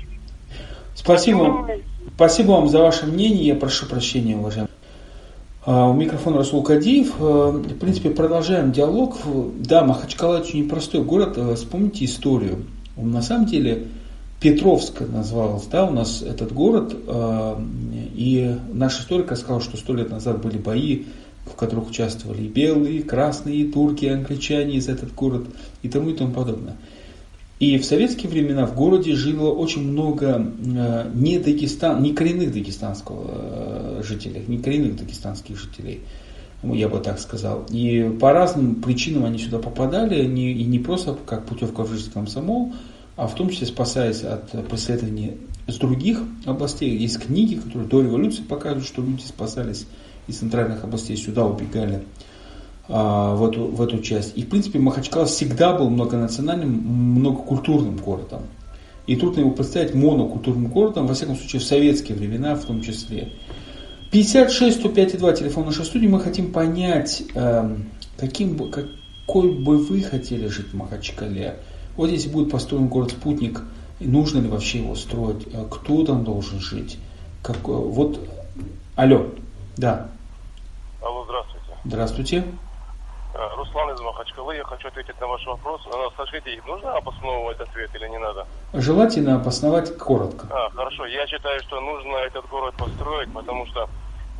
[0.93, 1.69] Спасибо,
[2.15, 3.47] спасибо вам за ваше мнение.
[3.47, 4.69] Я прошу прощения, уважаемый.
[5.67, 7.15] А, У микрофона Расул Кадиев.
[7.19, 9.17] А, В принципе, продолжаем диалог.
[9.59, 11.33] Да, Махачкала очень непростой город.
[11.37, 12.63] А, Вспомните историю.
[12.95, 13.87] На самом деле,
[14.39, 16.95] Петровск назывался, да, у нас этот город.
[17.07, 17.61] а,
[18.15, 21.03] И наш историк сказал, что сто лет назад были бои,
[21.45, 25.47] в которых участвовали и белые, и красные, и турки, и англичане из этот город
[25.83, 26.77] и тому и тому подобное.
[27.59, 33.25] И в советские времена в городе жило очень много э, не, Дагестан, не коренных дагестанского
[33.27, 36.01] э, жителей, не коренных дагестанских жителей,
[36.61, 37.65] ну, я бы так сказал.
[37.71, 42.11] И по разным причинам они сюда попадали, не, и не просто как путевка в жизнь
[42.11, 42.73] комсомол,
[43.15, 46.95] а в том числе спасаясь от преследований с других областей.
[46.95, 49.87] Есть книги, которые до революции показывают, что люди спасались
[50.27, 52.03] из центральных областей, сюда убегали
[52.87, 54.37] в, эту, в эту часть.
[54.37, 58.43] И, в принципе, Махачкала всегда был многонациональным, многокультурным городом.
[59.07, 63.33] И трудно его представить монокультурным городом, во всяком случае, в советские времена в том числе.
[64.11, 66.07] 56 105 2 телефон нашей студии.
[66.07, 71.57] Мы хотим понять, эм, каким бы, какой бы вы хотели жить в Махачкале.
[71.95, 73.63] Вот если будет построен город-спутник,
[73.99, 76.97] нужно ли вообще его строить, Э, кто там должен жить.
[77.41, 78.19] Как, э, вот,
[78.95, 79.27] алло,
[79.77, 80.09] да,
[81.01, 81.77] Алло, здравствуйте.
[81.85, 82.43] здравствуйте.
[83.37, 84.55] Э, Руслан из Махачкалы.
[84.55, 85.81] Я хочу ответить на ваш вопрос.
[85.85, 88.47] Э, Скажите, нужно обосновывать ответ или не надо?
[88.73, 90.47] Желательно обосновать коротко.
[90.49, 91.05] А, хорошо.
[91.05, 93.87] Я считаю, что нужно этот город построить, потому что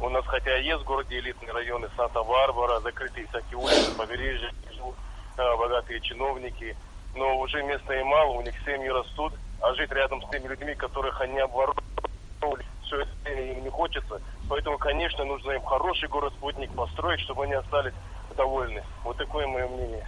[0.02, 4.96] у нас хотя есть в городе элитные районы Санта-Барбара, закрытые всякие улицы, побережья, живут
[5.38, 6.76] э, богатые чиновники,
[7.16, 10.74] но уже места им мало, у них семьи растут, а жить рядом с теми людьми,
[10.74, 14.22] которых они обворовали, все это им не хочется.
[14.50, 17.94] Поэтому, конечно, нужно им хороший город-спутник построить, чтобы они остались
[18.38, 18.82] довольны.
[19.04, 20.06] Вот такое мое мнение.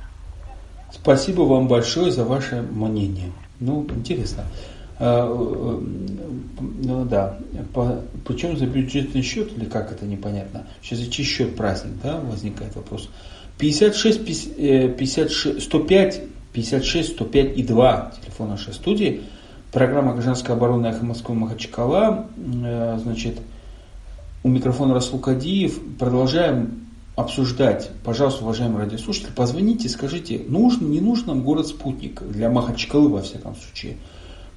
[0.91, 3.31] Спасибо вам большое за ваше мнение.
[3.59, 4.45] Ну, интересно.
[4.99, 5.79] А, э,
[6.81, 7.37] Ну да.
[7.73, 10.67] По, причем за бюджетный счет или как это непонятно?
[10.81, 13.09] Сейчас за чей счет праздник, да, возникает вопрос.
[13.57, 16.21] 56, 50, э, 56, 105,
[16.53, 19.21] 56, 105 и 2 телефон нашей студии.
[19.71, 22.27] Программа «Гражданская оборона Эхо Москвы Махачкала».
[22.63, 23.39] Э, Значит,
[24.43, 25.79] у микрофона Расул Кадиев.
[25.97, 26.78] Продолжаем
[27.19, 27.91] обсуждать.
[28.03, 33.97] Пожалуйста, уважаемые радиослушатели, позвоните, скажите, нужен, не нужен нам город-спутник для Махачкалы, во всяком случае.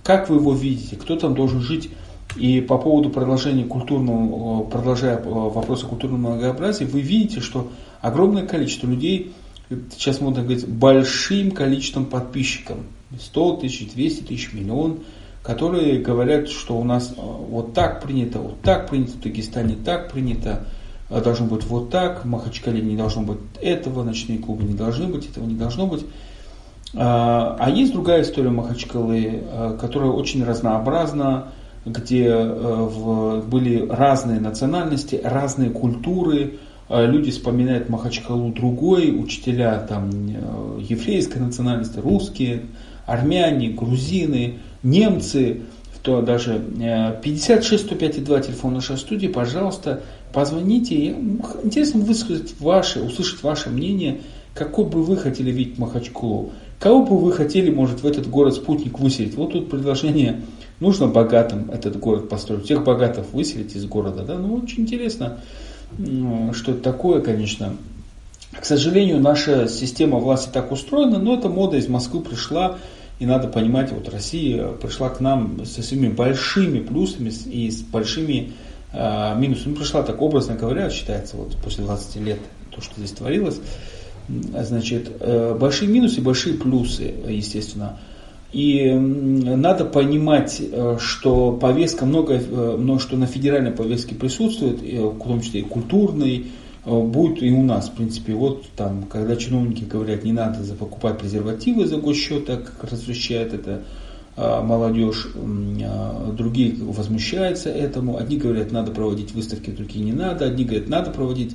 [0.03, 0.96] Как вы его видите?
[0.96, 1.90] Кто там должен жить?
[2.37, 7.70] И по поводу продолжения культурного, э, продолжая э, вопросы культурного многообразия, вы видите, что
[8.01, 9.33] огромное количество людей,
[9.90, 12.79] сейчас можно говорить, большим количеством подписчиков,
[13.20, 15.01] 100 тысяч, 200 тысяч, миллион,
[15.42, 20.11] которые говорят, что у нас э, вот так принято, вот так принято, в Дагестане так
[20.12, 20.66] принято,
[21.20, 25.29] должно быть вот так, в Махачкале не должно быть этого, ночные клубы не должны быть,
[25.29, 26.05] этого не должно быть.
[26.94, 31.48] А а есть другая история Махачкалы, э, которая очень разнообразна,
[31.85, 41.98] где были разные национальности, разные культуры, люди вспоминают Махачкалу другой, учителя там э, еврейской национальности,
[41.98, 42.62] русские,
[43.07, 45.62] армяне, грузины, немцы,
[46.03, 51.16] то даже э, 56 105 2 телефон нашей студии, пожалуйста, позвоните.
[51.62, 54.21] Интересно высказать ваше, услышать ваше мнение,
[54.55, 56.53] какой бы вы хотели видеть Махачкалу.
[56.79, 59.37] Кого бы вы хотели, может, в этот город спутник выселить?
[59.37, 60.42] Вот тут предложение,
[60.81, 64.25] нужно богатым этот город построить, всех богатых выселить из города.
[64.25, 64.37] Да?
[64.37, 65.38] Ну, очень интересно,
[66.53, 67.77] что это такое, конечно.
[68.59, 72.79] К сожалению, наша система власти так устроена, но эта мода из Москвы пришла,
[73.18, 78.53] и надо понимать, вот Россия пришла к нам со своими большими плюсами и с большими
[78.92, 82.38] А, минус, ну, пришла так образно говоря, считается, вот после 20 лет
[82.70, 83.61] то, что здесь творилось.
[84.28, 87.98] Значит, э, большие минусы, большие плюсы, естественно.
[88.52, 95.40] И надо понимать, э, что повестка, много, много что на федеральной повестке присутствует, в том
[95.40, 96.46] числе и культурной,
[96.85, 98.35] будет и у нас, в принципе.
[98.35, 103.83] Вот там, когда чиновники говорят, не надо покупать презервативы за госчет, так как разрешает это
[104.37, 110.88] молодежь, а, другие возмущаются этому, одни говорят, надо проводить выставки, другие не надо, одни говорят,
[110.88, 111.55] надо проводить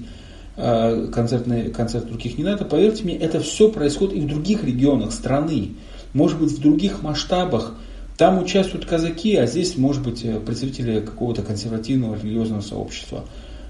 [0.55, 2.65] а, концертные, концерты, других не надо.
[2.65, 5.71] Поверьте мне, это все происходит и в других регионах страны,
[6.13, 7.73] может быть в других масштабах.
[8.15, 13.25] Там участвуют казаки, а здесь, может быть, представители какого-то консервативного религиозного сообщества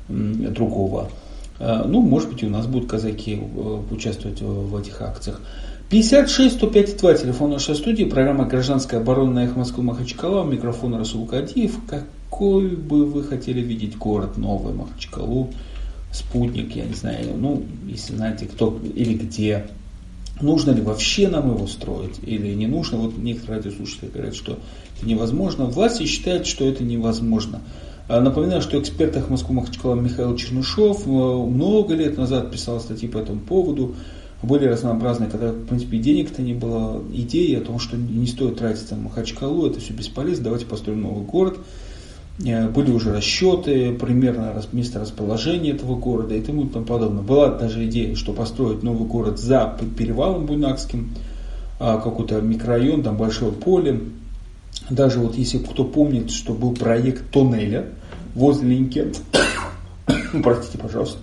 [0.07, 1.11] другого.
[1.59, 5.41] Ну, может быть, и у нас будут казаки э, участвовать в этих акциях.
[5.89, 11.25] 56 105 2, телефон нашей студии, программа «Гражданская оборона» на эхо Москвы Махачкала, микрофон Расул
[11.25, 11.79] Кадиев.
[11.87, 15.53] Какой бы вы хотели видеть город новый Махачкалу,
[16.11, 19.67] спутник, я не знаю, ну, если знаете, кто или где,
[20.41, 22.97] нужно ли вообще нам его строить или не нужно.
[22.97, 24.59] Вот некоторые радиослушатели говорят, что
[24.97, 25.67] это невозможно.
[25.67, 27.61] Власти считают, что это невозможно.
[28.09, 33.19] А напоминаю, что эксперт Москвы Махачкала Михаил Чернышов э, много лет назад писал статьи по
[33.19, 33.95] этому поводу
[34.43, 38.89] были разнообразные, когда, в принципе, денег-то не было, идеи о том, что не стоит тратить
[38.91, 41.57] на Махачкалу, это все бесполезно, давайте построим новый город.
[42.45, 47.23] Э, были уже расчеты, примерно место расположения этого города и тому подобное.
[47.23, 51.15] Была даже идея, что построить новый город за перевалом Буйнакским,
[51.79, 54.01] а, какой-то микрорайон, там большое поле.
[54.89, 57.87] Даже вот если кто помнит, что был проект тоннеля
[58.35, 59.11] возле Линьки,
[60.43, 61.19] простите, пожалуйста,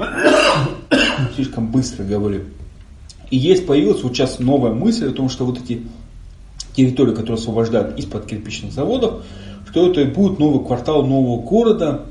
[1.34, 2.44] слишком быстро говорю.
[3.30, 5.82] И есть появилась вот сейчас новая мысль о том, что вот эти
[6.74, 9.24] территории, которые освобождают из-под кирпичных заводов,
[9.70, 12.06] что это и будет новый квартал нового города,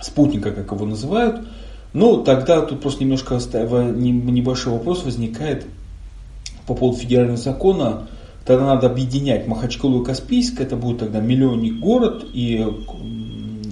[0.00, 1.46] спутника, как его называют.
[1.92, 5.66] Но тогда тут просто немножко небольшой вопрос возникает
[6.66, 8.08] по поводу федерального закона.
[8.44, 12.66] Тогда надо объединять Махачкалу и Каспийск, это будет тогда миллионник город, и,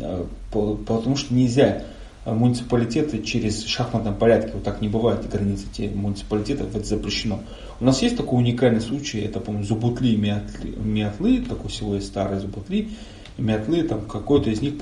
[0.02, 1.82] а, потому что нельзя
[2.26, 7.40] муниципалитеты через шахматном порядке, вот так не бывает, границы муниципалитетов, это запрещено.
[7.80, 12.38] У нас есть такой уникальный случай, это, по-моему, Зубутли и Миатлы, такой всего есть старый
[12.38, 12.90] Зубутли,
[13.38, 14.74] и Миатлы, там какой-то из них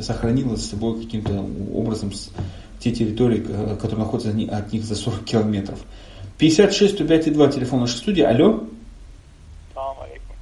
[0.00, 2.12] сохранило с собой каким-то образом
[2.78, 3.40] те территории,
[3.80, 5.78] которые находятся от них за 40 километров.
[6.38, 8.22] 56 105 2, телефон нашей студии.
[8.22, 8.64] Алло.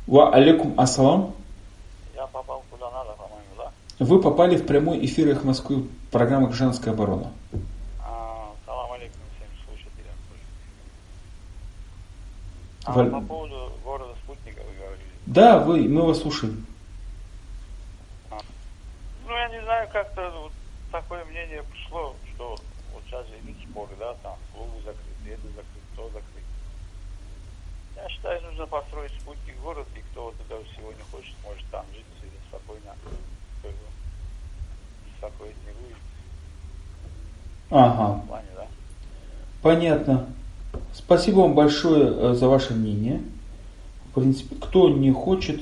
[0.06, 1.34] Ва алейкум ассалам.
[2.16, 3.70] Я попал куда надо, по-моему, да?
[4.00, 7.30] Вы попали в прямой эфир их Москвы Программа «Гражданская оборона».
[8.02, 10.14] А, салам алейкум всем слушателям.
[12.84, 13.10] А Валь...
[13.10, 15.10] по поводу города Спутника вы говорили?
[15.26, 16.64] Да, вы, мы вас слушаем.
[18.30, 18.38] А.
[19.26, 20.52] Ну, я не знаю, как-то вот
[20.90, 22.56] такое мнение пришло, что
[22.94, 26.40] вот сейчас идут споры, да, там клубы закрыты, это закрыто, то закрыто.
[27.96, 32.06] Я считаю, нужно построить спутник город, и кто вот туда сегодня хочет, может там жить
[32.18, 32.96] себе спокойно.
[35.20, 35.98] Беспокоить не будет.
[37.70, 38.20] Ага.
[38.26, 38.66] Плане, да?
[39.62, 40.26] Понятно.
[40.92, 43.20] Спасибо вам большое э, за ваше мнение.
[44.11, 45.61] В принципе, кто не хочет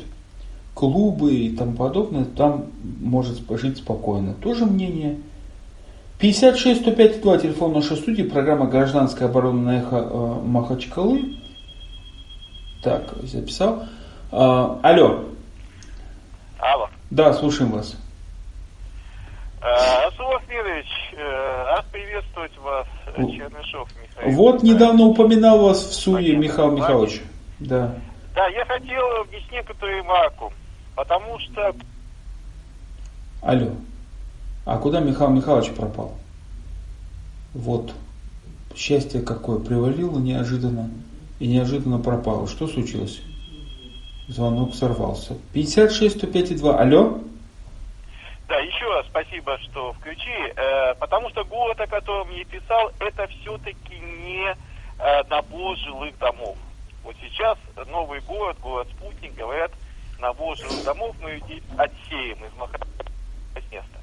[0.74, 2.66] клубы и тому подобное, там
[3.00, 4.34] может жить спокойно.
[4.34, 5.18] Тоже мнение.
[6.18, 11.36] 56 105 2, телефон нашей студии, программа «Гражданская оборона на эхо э, Махачкалы».
[12.82, 13.84] Так, записал.
[14.30, 15.24] А, алло.
[16.58, 16.88] Алло.
[17.10, 17.96] Да, слушаем вас.
[19.60, 21.86] Расул Ахмедович, э, рад
[22.38, 24.36] приветствовать вас, э, Чернышов Михаил.
[24.36, 27.22] Вот недавно упоминал вас в СУЕ Михаил Михайлович.
[27.58, 27.94] Да.
[28.34, 30.52] Да, я хотел внести некоторую ремарку,
[30.94, 31.74] потому что...
[33.42, 33.70] Алло.
[34.64, 36.14] А куда Михаил Михайлович пропал?
[37.54, 37.92] Вот.
[38.76, 39.58] Счастье какое.
[39.58, 40.90] Привалило неожиданно
[41.40, 42.46] и неожиданно пропало.
[42.46, 43.20] Что случилось?
[44.28, 45.36] Звонок сорвался.
[45.54, 46.78] 56 105 2.
[46.78, 47.20] Алло?
[48.48, 53.26] Да, еще раз спасибо, что включили, э, потому что город, о котором я писал, это
[53.26, 54.56] все-таки не
[54.98, 56.56] э, набор жилых домов.
[57.04, 59.70] Вот сейчас новый город, город-спутник, говорят,
[60.18, 61.40] набор жилых домов мы
[61.76, 62.52] отсеем из
[63.70, 63.98] места.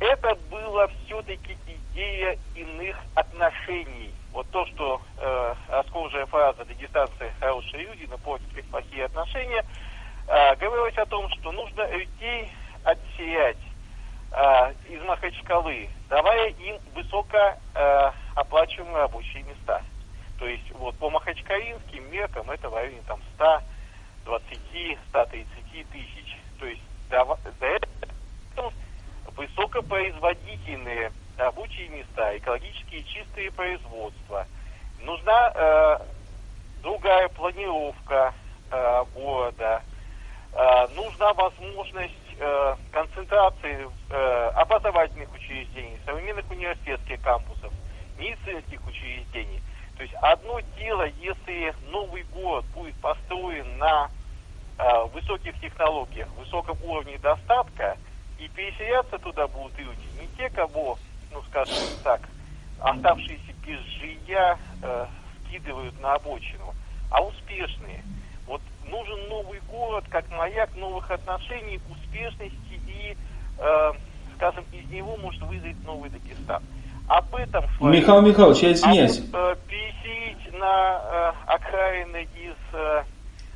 [0.00, 1.56] Это была все-таки
[1.92, 4.12] идея иных отношений.
[4.32, 9.64] Вот то, что э, расхожая фраза «Дагестанцы хорошие люди, но портят плохие отношения»,
[10.26, 12.50] э, говорилось о том, что нужно людей
[12.84, 13.56] отсеять
[14.32, 19.82] э, из Махачкалы, давая им высокооплачиваемые э, рабочие места.
[20.38, 25.46] То есть вот по махачкалинским меркам это в районе там 120-130
[25.92, 26.36] тысяч.
[26.58, 27.92] То есть до, до этого
[29.36, 34.46] высокопроизводительные рабочие места, экологически чистые производства.
[35.00, 35.98] Нужна э,
[36.82, 38.34] другая планировка
[38.70, 39.82] э, города.
[40.52, 47.72] Э, нужна возможность э, концентрации э, образовательных учреждений, современных университетских кампусов,
[48.18, 49.60] медицинских учреждений.
[49.96, 54.08] То есть одно дело, если новый город будет построен на
[54.78, 57.96] э, высоких технологиях, высоком уровне достатка,
[58.42, 60.98] и переселяться туда будут люди не те, кого,
[61.30, 62.20] ну скажем так,
[62.80, 65.06] оставшиеся без жилья э,
[65.46, 66.74] скидывают на обочину,
[67.10, 68.02] а успешные.
[68.46, 73.16] Вот нужен новый город как маяк новых отношений, успешности и,
[73.58, 73.92] э,
[74.36, 76.62] скажем, из него может вызреть новый Дагестан.
[77.08, 79.22] Об этом с вами- Михаил Михайлович, я извиняюсь.
[79.32, 83.02] А вот, э, переселить на э, окраины из э,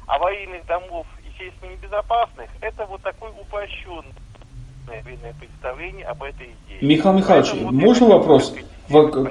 [0.06, 4.14] аварийных домов, естественно, небезопасных, это вот такой упрощенный
[5.40, 6.78] представление об этой идее.
[6.80, 8.54] Михаил Михайлович, Поэтому можно вопрос?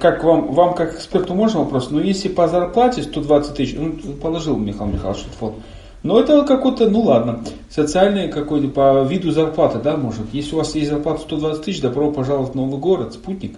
[0.02, 1.90] Как вам, вам как эксперту можно вопрос?
[1.92, 5.64] Ну, если по зарплате 120 тысяч, ну, положил Михаил Михайлович телефон.
[6.04, 10.34] Но это какой-то, ну ладно, социальный какой-то по виду зарплаты, да, может.
[10.34, 13.56] Если у вас есть зарплата 120 тысяч, добро пожаловать в новый город, спутник.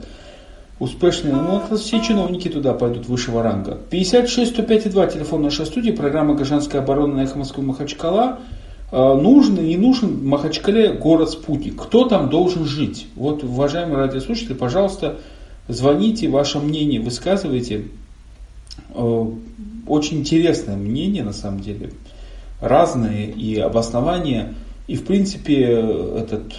[0.80, 3.80] Успешный, это все чиновники туда пойдут высшего ранга.
[3.89, 8.39] 56 105 и 2, телефон нашей студии, программа «Гражданская оборона» на эхо Москвы Махачкала.
[8.91, 11.82] Э, Нужен и не нужен в Махачкале город-спутник?
[11.82, 13.07] Кто там должен жить?
[13.15, 15.17] Вот, уважаемые радиослушатели, пожалуйста,
[15.67, 17.86] звоните, ваше мнение высказывайте.
[18.93, 19.25] Э,
[19.88, 21.89] Очень интересное мнение, на самом деле.
[22.61, 24.53] Разные и обоснования.
[24.86, 25.63] И, в принципе,
[26.17, 26.55] этот,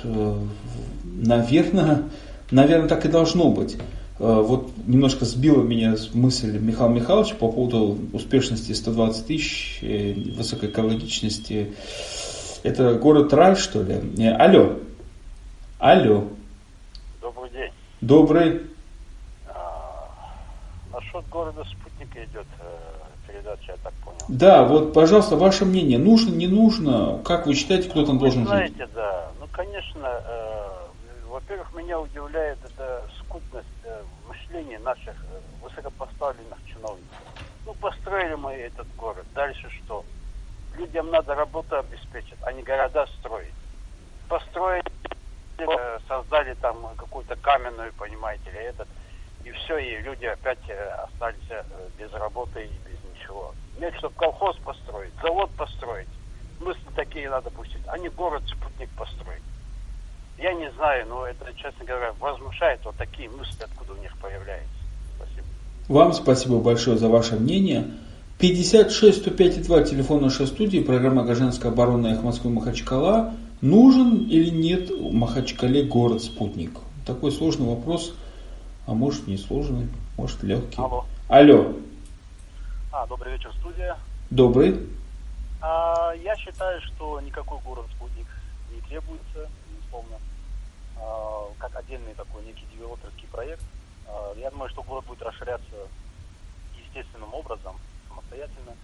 [1.04, 2.02] наверное,
[2.50, 3.76] наверное, так и должно быть.
[4.18, 11.74] Э, Вот немножко сбила меня мысль Михаила Михайловича по поводу успешности 120 тысяч, э, высокоэкологичности.
[12.62, 14.00] Это город рай, что ли?
[14.18, 14.78] Э, Алло.
[15.78, 16.24] Алло.
[17.20, 17.70] Добрый день.
[18.00, 18.62] Добрый.
[20.92, 22.46] Насчет города спутника идет
[23.28, 24.18] передача, я так понял.
[24.28, 25.98] Да, вот, пожалуйста, ваше мнение.
[25.98, 27.20] Нужно, не нужно?
[27.24, 28.48] Как вы считаете, кто там должен жить?
[28.48, 29.30] Знаете, да.
[29.38, 33.67] Ну, конечно, э, во-первых, меня удивляет эта скудность
[34.58, 37.18] мышления наших э, высокопоставленных чиновников.
[37.64, 39.24] Ну, построили мы этот город.
[39.34, 40.04] Дальше что?
[40.76, 43.54] Людям надо работу обеспечить, а не города строить.
[44.28, 44.84] Построили,
[45.58, 48.88] э, создали там какую-то каменную, понимаете ли, этот,
[49.44, 51.66] и все, и люди опять э, остались
[51.98, 53.54] без работы и без ничего.
[53.78, 56.08] Нет, чтобы колхоз построить, завод построить,
[56.60, 59.42] мысли такие надо пустить, а не город-спутник построить.
[60.38, 64.68] Я не знаю, но это, честно говоря, возмущает вот такие мысли, откуда у них появляются.
[65.16, 65.46] Спасибо.
[65.88, 67.90] Вам спасибо большое за ваше мнение.
[68.38, 73.34] 56 105 и 2, телефон нашей студии, программа «Гражданская оборона» Эхо Москвы Махачкала.
[73.60, 76.70] Нужен или нет в Махачкале город-спутник?
[77.04, 78.14] Такой сложный вопрос,
[78.86, 80.80] а может не сложный, может легкий.
[80.80, 81.04] Алло.
[81.28, 81.72] Алло,
[82.92, 83.96] А, добрый вечер, студия.
[84.30, 84.78] добрый.
[85.60, 88.26] А, я считаю, что никакой город-спутник
[88.72, 89.50] не требуется,
[91.58, 93.64] как отдельный такой некий девелоперский проект.
[94.06, 95.88] А, я думаю, что город будет расширяться
[96.76, 97.76] естественным образом,
[98.08, 98.74] самостоятельно.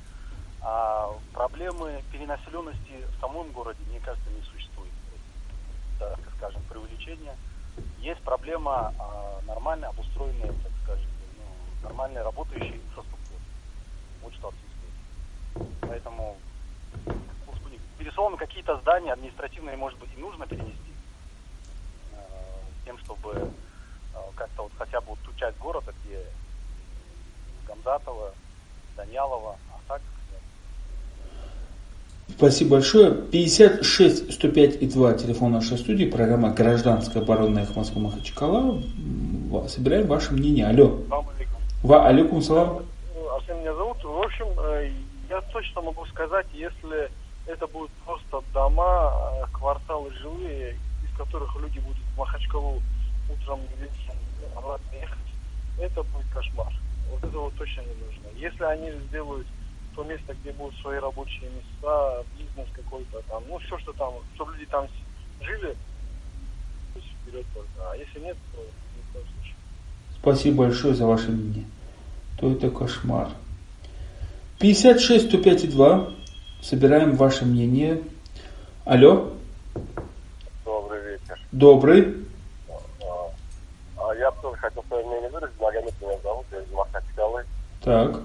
[0.60, 4.92] А проблемы перенаселенности в самом городе, мне кажется, не существует.
[5.96, 7.36] Это, так скажем, преувеличение.
[7.98, 13.40] Есть проблема а, нормально обустроенной, так скажем, ну, нормально работающей инфраструктуры.
[14.22, 15.68] Вот что отсутствует.
[15.80, 16.36] Поэтому
[17.46, 20.83] господи, безусловно, какие-то здания административные, может быть, и нужно перенести,
[22.84, 26.24] тем, чтобы э, как-то вот хотя бы вот ту часть города, где
[27.66, 28.32] Гамзатова,
[28.96, 30.00] Даньялова, а так,
[32.28, 33.14] Спасибо большое.
[33.14, 38.82] 56 105 и 2, телефон нашей студии, программа «Гражданская оборона» Эхо Москвы Махачкала.
[39.68, 40.66] Собираем ваше мнение.
[40.66, 41.00] Алло.
[41.82, 42.86] Ва, алейкум салам.
[43.36, 44.02] Арсен меня зовут.
[44.02, 44.90] В общем, э,
[45.28, 47.10] я точно могу сказать, если
[47.46, 49.12] это будут просто дома,
[49.42, 50.76] э, кварталы жилые,
[51.16, 52.82] которых люди будут в Махачкалу
[53.30, 54.18] утром вечером
[54.56, 55.18] обратно ехать,
[55.78, 56.72] это будет кошмар.
[57.10, 58.38] Вот это вот точно не нужно.
[58.38, 59.46] Если они сделают
[59.94, 64.52] то место, где будут свои рабочие места, бизнес какой-то там, ну все, что там, чтобы
[64.52, 64.86] люди там
[65.40, 65.76] жили,
[66.92, 67.90] пусть вперед только.
[67.90, 69.54] А если нет, то ни в коем случае.
[70.20, 71.64] Спасибо большое за ваше мнение.
[72.38, 73.30] То это кошмар.
[74.58, 76.10] 56 105 и 2.
[76.62, 78.02] Собираем ваше мнение.
[78.84, 79.32] Алло.
[81.54, 82.12] Добрый.
[82.68, 83.30] А,
[83.96, 85.60] а я бы тоже хотел свое мнение выразить.
[85.60, 87.44] Магомед меня зовут, я из Махачкалы.
[87.80, 88.20] Так.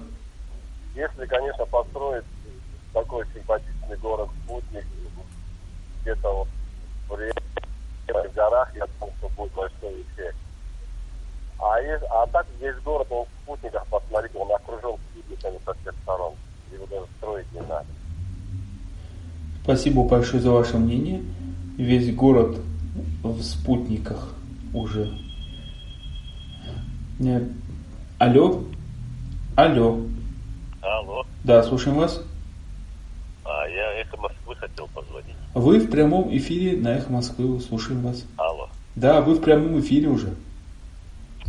[0.96, 2.24] Если, конечно, построить
[2.92, 4.84] такой симпатичный город-спутник
[6.02, 6.48] где-то вот
[7.08, 7.32] в, ре-
[8.08, 10.36] в горах, я думаю, что будет большой эффект.
[11.60, 15.94] А, есть, а так весь город, он в спутниках, посмотрите, он окружен спутниками со всех
[16.02, 16.34] сторон.
[16.72, 17.86] Его даже строить не надо.
[19.62, 21.22] Спасибо большое за ваше мнение.
[21.76, 22.56] Весь город
[23.22, 24.34] в спутниках
[24.72, 25.10] уже.
[28.18, 28.64] Алло?
[29.56, 30.00] Алло.
[30.80, 31.24] Алло.
[31.44, 32.22] Да, слушаем вас.
[33.44, 35.34] А, я эхо Москвы хотел позвонить.
[35.54, 38.24] Вы в прямом эфире на Эхо Москвы, слушаем вас.
[38.36, 38.68] Алло.
[38.94, 40.34] Да, вы в прямом эфире уже.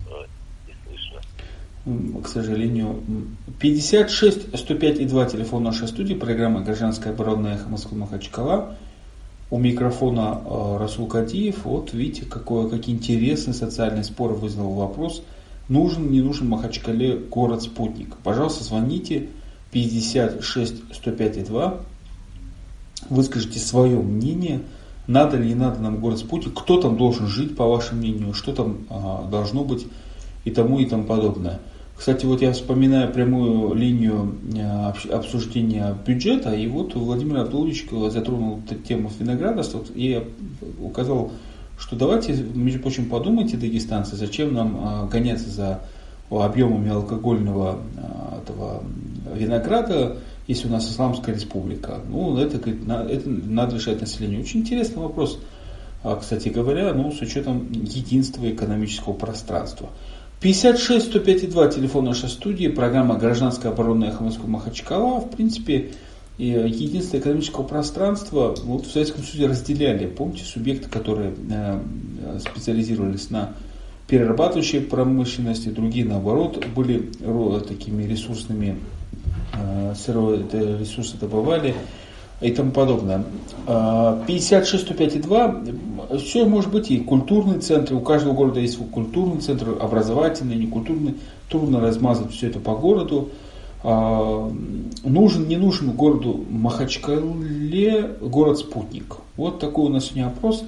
[0.09, 0.27] Ой,
[0.67, 2.21] не слышно.
[2.21, 3.01] К сожалению.
[3.07, 8.75] М, 56 105 и 2 телефон нашей студии, программа «Гражданская оборона Эхо Москвы Махачкала».
[9.51, 11.65] У микрофона э, Расул Кадиев.
[11.65, 15.23] Вот видите, какой, какие интересные социальные споры вызвал вопрос.
[15.67, 18.15] Нужен, не нужен Махачкале город-спутник.
[18.23, 19.27] Пожалуйста, звоните
[19.71, 21.81] 56 105 и 2.
[23.09, 24.61] Выскажите свое мнение.
[25.07, 26.57] Надо ли не надо нам город-спутник.
[26.57, 28.33] Кто там должен жить, по вашему мнению.
[28.33, 29.85] Что там а, должно быть
[30.45, 31.59] и тому и тому подобное.
[32.01, 38.73] Кстати, вот я вспоминаю прямую линию э, обсуждения бюджета, и вот Владимир Абдулович затронул эту
[38.73, 40.25] тему виноградарства, и
[40.81, 41.31] указал,
[41.77, 45.81] что давайте, между прочим, подумайте, дагестанцы, зачем нам э, гоняться за
[46.31, 48.83] объемами алкогольного э, этого
[49.35, 51.99] винограда, если у нас Исламская республика.
[52.09, 54.41] Ну, это, на- это надо решать населению.
[54.41, 55.37] Очень интересный вопрос,
[56.03, 59.89] а, кстати говоря, ну, с учетом единства экономического пространства.
[60.41, 65.19] 56 105 2 телефон нашей студии, программа «Гражданская оборона Эхо Махачкала».
[65.19, 65.91] В принципе,
[66.39, 70.07] и единство экономического пространства вот в Советском Союзе разделяли.
[70.07, 71.79] Помните, субъекты, которые э,
[72.39, 73.53] специализировались на
[74.07, 77.11] перерабатывающей промышленности, другие, наоборот, были
[77.67, 78.79] такими ресурсными,
[79.53, 79.93] э,
[80.53, 81.75] ресурсы добывали
[82.41, 83.23] и тому подобное.
[83.67, 85.61] А, 56 105 2
[86.19, 91.15] все может быть и культурный центр, у каждого города есть культурный центр, образовательный, некультурный,
[91.49, 93.29] трудно размазать все это по городу.
[93.83, 94.51] А,
[95.03, 99.17] нужен, не нужен городу Махачкале город-спутник.
[99.37, 100.63] Вот такой у нас сегодня опрос.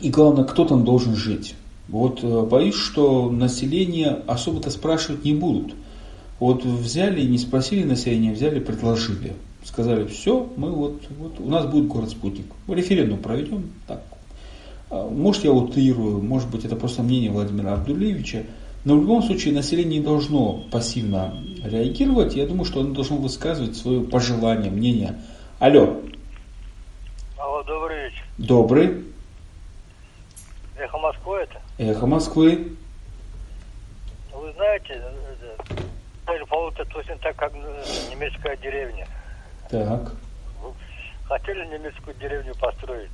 [0.00, 1.54] И главное, кто там должен жить.
[1.88, 5.74] Вот э, боюсь, что население особо-то спрашивать не будут.
[6.38, 9.34] Вот взяли, не спросили население, взяли, предложили.
[9.68, 12.46] Сказали, все, мы вот, вот у нас будет город-спутник.
[12.68, 13.70] Референдум проведем.
[13.86, 14.02] Так.
[14.88, 18.46] А, Может, я утрирую, может быть, это просто мнение Владимира Абдулевича.
[18.86, 22.34] Но в любом случае население не должно пассивно реагировать.
[22.34, 25.20] Я думаю, что оно должно высказывать свое пожелание, мнение.
[25.58, 26.00] Алло,
[27.38, 28.24] Алло, добрый вечер.
[28.38, 29.04] добрый,
[30.78, 31.60] Эхо Москвы это?
[31.76, 32.72] эхо Москвы.
[34.32, 39.06] Вы знаете, это, Павловка точно так, как э, немецкая деревня.
[39.70, 40.12] Так,
[41.24, 43.10] Хотели немецкую деревню построить.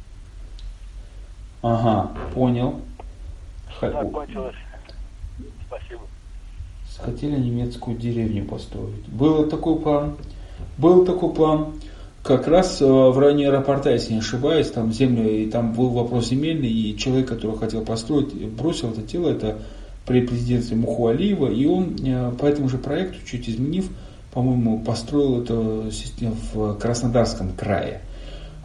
[1.62, 2.80] ага, понял.
[3.80, 4.54] Закончилось.
[5.66, 6.02] Спасибо.
[6.96, 9.08] Хотели немецкую деревню построить.
[9.08, 10.16] Был такой план.
[10.78, 11.74] Был такой план.
[12.22, 16.28] Как раз э, в районе аэропорта, если не ошибаюсь, там землю, и там был вопрос
[16.28, 19.58] земельный, и человек, который хотел построить, бросил это дело, это
[20.06, 23.90] при президентстве Мухуалиева, и он э, по этому же проекту, чуть изменив,
[24.34, 28.00] по-моему, построил эту систему в Краснодарском крае.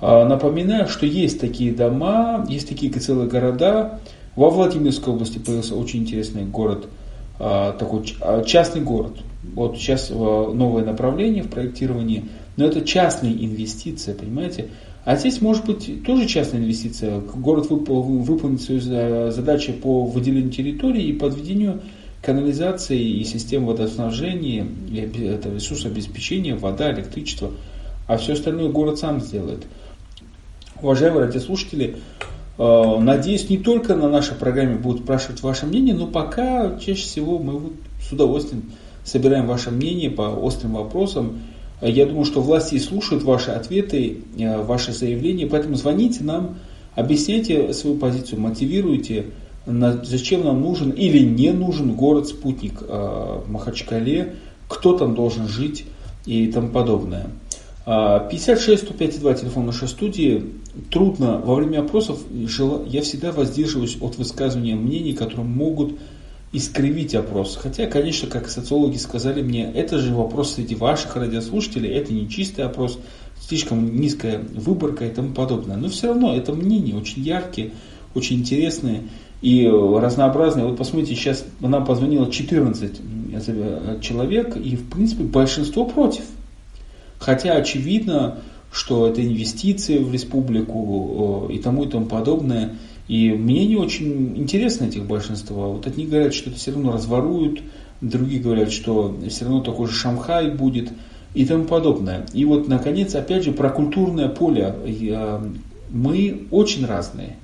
[0.01, 3.99] А, Напоминаю, что есть такие дома, есть такие целые города.
[4.36, 6.88] Во Владимирской области появился очень интересный город,
[7.39, 9.17] а, такой а, частный город.
[9.53, 12.26] Вот сейчас новое направление в проектировании,
[12.57, 14.67] но это частные инвестиции, понимаете?
[15.05, 17.22] А здесь может быть тоже частная инвестиция.
[17.22, 21.82] Город выпол- выполнит свою за- задачу по выделению территории и подведению
[22.22, 27.51] канализации и систем водоснабжения, и это ресурсообеспечения, вода, электричество.
[28.07, 29.65] А все остальное город сам сделает.
[30.82, 31.97] Уважаемые радиослушатели,
[32.57, 37.38] э, надеюсь, не только на нашей программе будут спрашивать ваше мнение, но пока чаще всего
[37.39, 38.72] мы вот с удовольствием
[39.03, 41.41] собираем ваше мнение по острым вопросам.
[41.82, 46.57] Я думаю, что власти слушают ваши ответы, э, ваши заявления, поэтому звоните нам,
[46.95, 49.28] объясняйте свою позицию, мотивируйте,
[49.66, 54.36] зачем нам нужен или не нужен город-спутник э, в Махачкале,
[54.68, 55.86] кто там должен жить
[56.26, 57.28] и тому подобное.
[57.86, 60.45] А, 56 105 2 телефон нашей студии.
[60.91, 65.97] Трудно во время опросов, я всегда воздерживаюсь от высказывания мнений, которые могут
[66.51, 67.55] искривить опрос.
[67.55, 72.62] Хотя, конечно, как социологи сказали мне, это же вопрос среди ваших радиослушателей, это не чистый
[72.62, 72.99] опрос,
[73.39, 75.76] слишком низкая выборка и тому подобное.
[75.76, 77.72] Но все равно это мнения очень яркие,
[78.14, 79.03] очень интересные
[79.41, 80.65] и разнообразные.
[80.65, 86.23] Вот посмотрите, сейчас нам позвонило 14 э, человек, и в принципе большинство против.
[87.19, 88.39] Хотя очевидно,
[88.71, 92.75] что это инвестиции в республику и тому и тому подобное.
[93.07, 95.67] И мне не очень интересно этих большинства.
[95.67, 97.61] Вот одни говорят, что это все равно разворуют,
[98.01, 100.89] другие говорят, что все равно такой же Шанхай будет
[101.33, 102.25] и тому подобное.
[102.33, 104.75] И вот, наконец, опять же, про культурное поле.
[105.89, 107.37] Мы очень разные.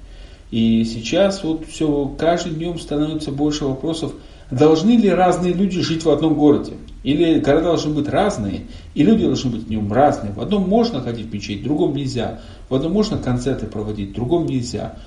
[0.56, 4.14] И сейчас вот все, каждым днем становится больше вопросов,
[4.50, 6.76] должны ли разные люди жить в одном городе?
[7.04, 8.62] Или города должны быть разные,
[8.94, 10.32] и люди должны быть в нем разные.
[10.32, 12.40] В одном можно ходить в мечеть, в другом нельзя.
[12.70, 14.98] В одном можно концерты проводить, в другом нельзя.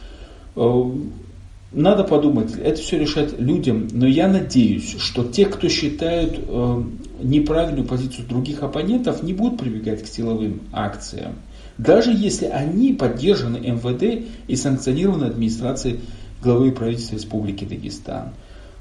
[0.55, 0.83] Э,
[1.73, 6.83] Надо подумать, это все решать людям, но я надеюсь, что те, кто считают э,
[7.23, 11.37] неправильную позицию других оппонентов, не будут прибегать к силовым акциям.
[11.79, 16.01] Даже если они поддержаны МВД и санкционированы администрацией
[16.43, 18.31] главы правительства Республики Дагестан.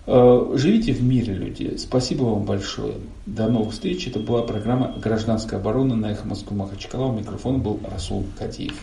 [0.08, 1.76] Э, Живите в мире, люди.
[1.78, 2.96] Спасибо вам большое.
[3.26, 4.08] До новых встреч.
[4.08, 7.08] Это была программа «Гражданская оборона» на Эхо Москвы Махачкала.
[7.08, 8.74] У микрофона был Расул Кадиев.